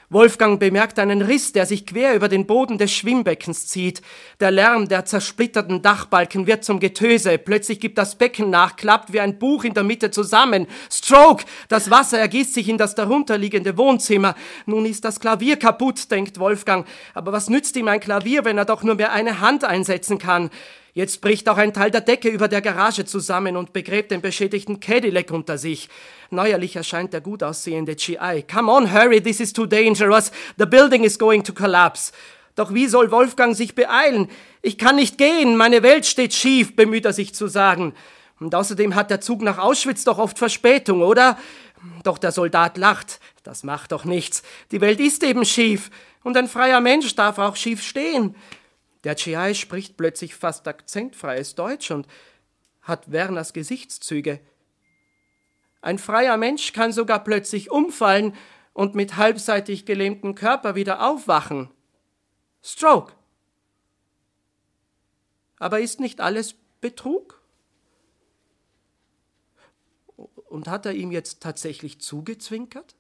Wolfgang 0.09 0.57
bemerkt 0.57 0.97
einen 0.99 1.21
Riss, 1.21 1.51
der 1.51 1.65
sich 1.65 1.85
quer 1.85 2.15
über 2.15 2.29
den 2.29 2.47
Boden 2.47 2.77
des 2.77 2.93
Schwimmbeckens 2.93 3.67
zieht. 3.67 4.01
Der 4.39 4.51
Lärm 4.51 4.87
der 4.87 5.03
zersplitterten 5.03 5.81
Dachbalken 5.81 6.47
wird 6.47 6.63
zum 6.63 6.79
Getöse. 6.79 7.37
Plötzlich 7.37 7.81
gibt 7.81 7.97
das 7.97 8.17
Becken 8.17 8.49
nach, 8.49 8.77
klappt 8.77 9.11
wie 9.11 9.19
ein 9.19 9.37
Buch 9.37 9.65
in 9.65 9.73
der 9.73 9.83
Mitte 9.83 10.11
zusammen. 10.11 10.65
Stroke! 10.89 11.43
Das 11.67 11.91
Wasser 11.91 12.19
ergießt 12.19 12.53
sich 12.53 12.69
in 12.69 12.77
das 12.77 12.95
darunterliegende 12.95 13.77
Wohnzimmer. 13.77 14.33
Nun 14.65 14.85
ist 14.85 15.03
das 15.03 15.19
Klavier 15.19 15.57
kaputt, 15.57 16.09
denkt 16.09 16.39
Wolfgang. 16.39 16.87
Aber 17.13 17.33
was 17.33 17.49
nützt 17.49 17.75
ihm 17.75 17.89
ein 17.89 17.99
Klavier, 17.99 18.45
wenn 18.45 18.57
er 18.57 18.65
doch 18.65 18.83
nur 18.83 18.95
mehr 18.95 19.11
eine 19.11 19.41
Hand 19.41 19.65
einsetzen 19.65 20.19
kann? 20.19 20.49
Jetzt 20.93 21.21
bricht 21.21 21.47
auch 21.47 21.57
ein 21.57 21.73
Teil 21.73 21.89
der 21.89 22.01
Decke 22.01 22.27
über 22.27 22.49
der 22.49 22.61
Garage 22.61 23.05
zusammen 23.05 23.55
und 23.55 23.71
begräbt 23.71 24.11
den 24.11 24.19
beschädigten 24.19 24.81
Cadillac 24.81 25.31
unter 25.31 25.57
sich. 25.57 25.87
Neuerlich 26.31 26.75
erscheint 26.75 27.13
der 27.13 27.21
gut 27.21 27.43
aussehende 27.43 27.95
GI. 27.95 28.43
Come 28.51 28.69
on, 28.69 28.93
hurry, 28.93 29.21
this 29.21 29.39
is 29.39 29.53
too 29.53 29.65
dangerous. 29.65 30.31
The 30.57 30.65
building 30.65 31.03
is 31.05 31.17
going 31.17 31.43
to 31.45 31.53
collapse. 31.53 32.11
Doch 32.55 32.73
wie 32.73 32.87
soll 32.87 33.09
Wolfgang 33.11 33.55
sich 33.55 33.73
beeilen? 33.73 34.29
Ich 34.61 34.77
kann 34.77 34.97
nicht 34.97 35.17
gehen, 35.17 35.55
meine 35.55 35.81
Welt 35.81 36.05
steht 36.05 36.33
schief, 36.33 36.75
bemüht 36.75 37.05
er 37.05 37.13
sich 37.13 37.33
zu 37.33 37.47
sagen. 37.47 37.93
Und 38.41 38.53
außerdem 38.53 38.93
hat 38.93 39.09
der 39.11 39.21
Zug 39.21 39.41
nach 39.43 39.59
Auschwitz 39.59 40.03
doch 40.03 40.17
oft 40.17 40.37
Verspätung, 40.37 41.03
oder? 41.03 41.37
Doch 42.03 42.17
der 42.17 42.31
Soldat 42.33 42.77
lacht. 42.77 43.19
Das 43.43 43.63
macht 43.63 43.93
doch 43.93 44.03
nichts. 44.03 44.43
Die 44.71 44.81
Welt 44.81 44.99
ist 44.99 45.23
eben 45.23 45.45
schief. 45.45 45.89
Und 46.23 46.35
ein 46.35 46.47
freier 46.47 46.81
Mensch 46.81 47.15
darf 47.15 47.37
auch 47.37 47.55
schief 47.55 47.81
stehen. 47.81 48.35
Der 49.03 49.15
GI 49.15 49.55
spricht 49.55 49.97
plötzlich 49.97 50.35
fast 50.35 50.67
akzentfreies 50.67 51.55
Deutsch 51.55 51.91
und 51.91 52.07
hat 52.81 53.11
Werners 53.11 53.53
Gesichtszüge. 53.53 54.39
Ein 55.81 55.97
freier 55.97 56.37
Mensch 56.37 56.73
kann 56.73 56.91
sogar 56.91 57.23
plötzlich 57.23 57.71
umfallen 57.71 58.35
und 58.73 58.95
mit 58.95 59.17
halbseitig 59.17 59.85
gelähmtem 59.85 60.35
Körper 60.35 60.75
wieder 60.75 61.07
aufwachen. 61.07 61.69
Stroke. 62.61 63.13
Aber 65.57 65.79
ist 65.79 65.99
nicht 65.99 66.21
alles 66.21 66.55
Betrug? 66.79 67.41
Und 70.49 70.67
hat 70.67 70.85
er 70.85 70.93
ihm 70.93 71.11
jetzt 71.11 71.41
tatsächlich 71.41 72.01
zugezwinkert? 72.01 72.95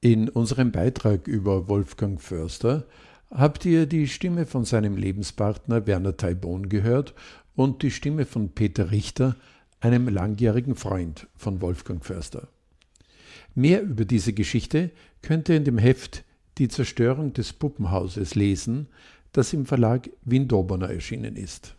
In 0.00 0.28
unserem 0.28 0.72
Beitrag 0.72 1.26
über 1.26 1.68
Wolfgang 1.68 2.20
Förster 2.20 2.86
habt 3.30 3.64
ihr 3.64 3.86
die 3.86 4.08
Stimme 4.08 4.46
von 4.46 4.64
seinem 4.64 4.96
Lebenspartner 4.96 5.86
Werner 5.86 6.16
Taibon 6.16 6.68
gehört 6.68 7.14
und 7.56 7.82
die 7.82 7.90
Stimme 7.90 8.26
von 8.26 8.50
Peter 8.50 8.90
Richter, 8.90 9.36
einem 9.80 10.08
langjährigen 10.08 10.76
Freund 10.76 11.28
von 11.36 11.60
Wolfgang 11.60 12.04
Förster. 12.04 12.48
Mehr 13.54 13.82
über 13.82 14.04
diese 14.04 14.32
Geschichte 14.32 14.90
könnt 15.22 15.48
ihr 15.48 15.56
in 15.56 15.64
dem 15.64 15.78
Heft 15.78 16.24
Die 16.58 16.68
Zerstörung 16.68 17.32
des 17.32 17.52
Puppenhauses 17.52 18.34
lesen, 18.34 18.88
das 19.32 19.52
im 19.52 19.66
Verlag 19.66 20.08
Windobona 20.22 20.86
erschienen 20.86 21.36
ist. 21.36 21.74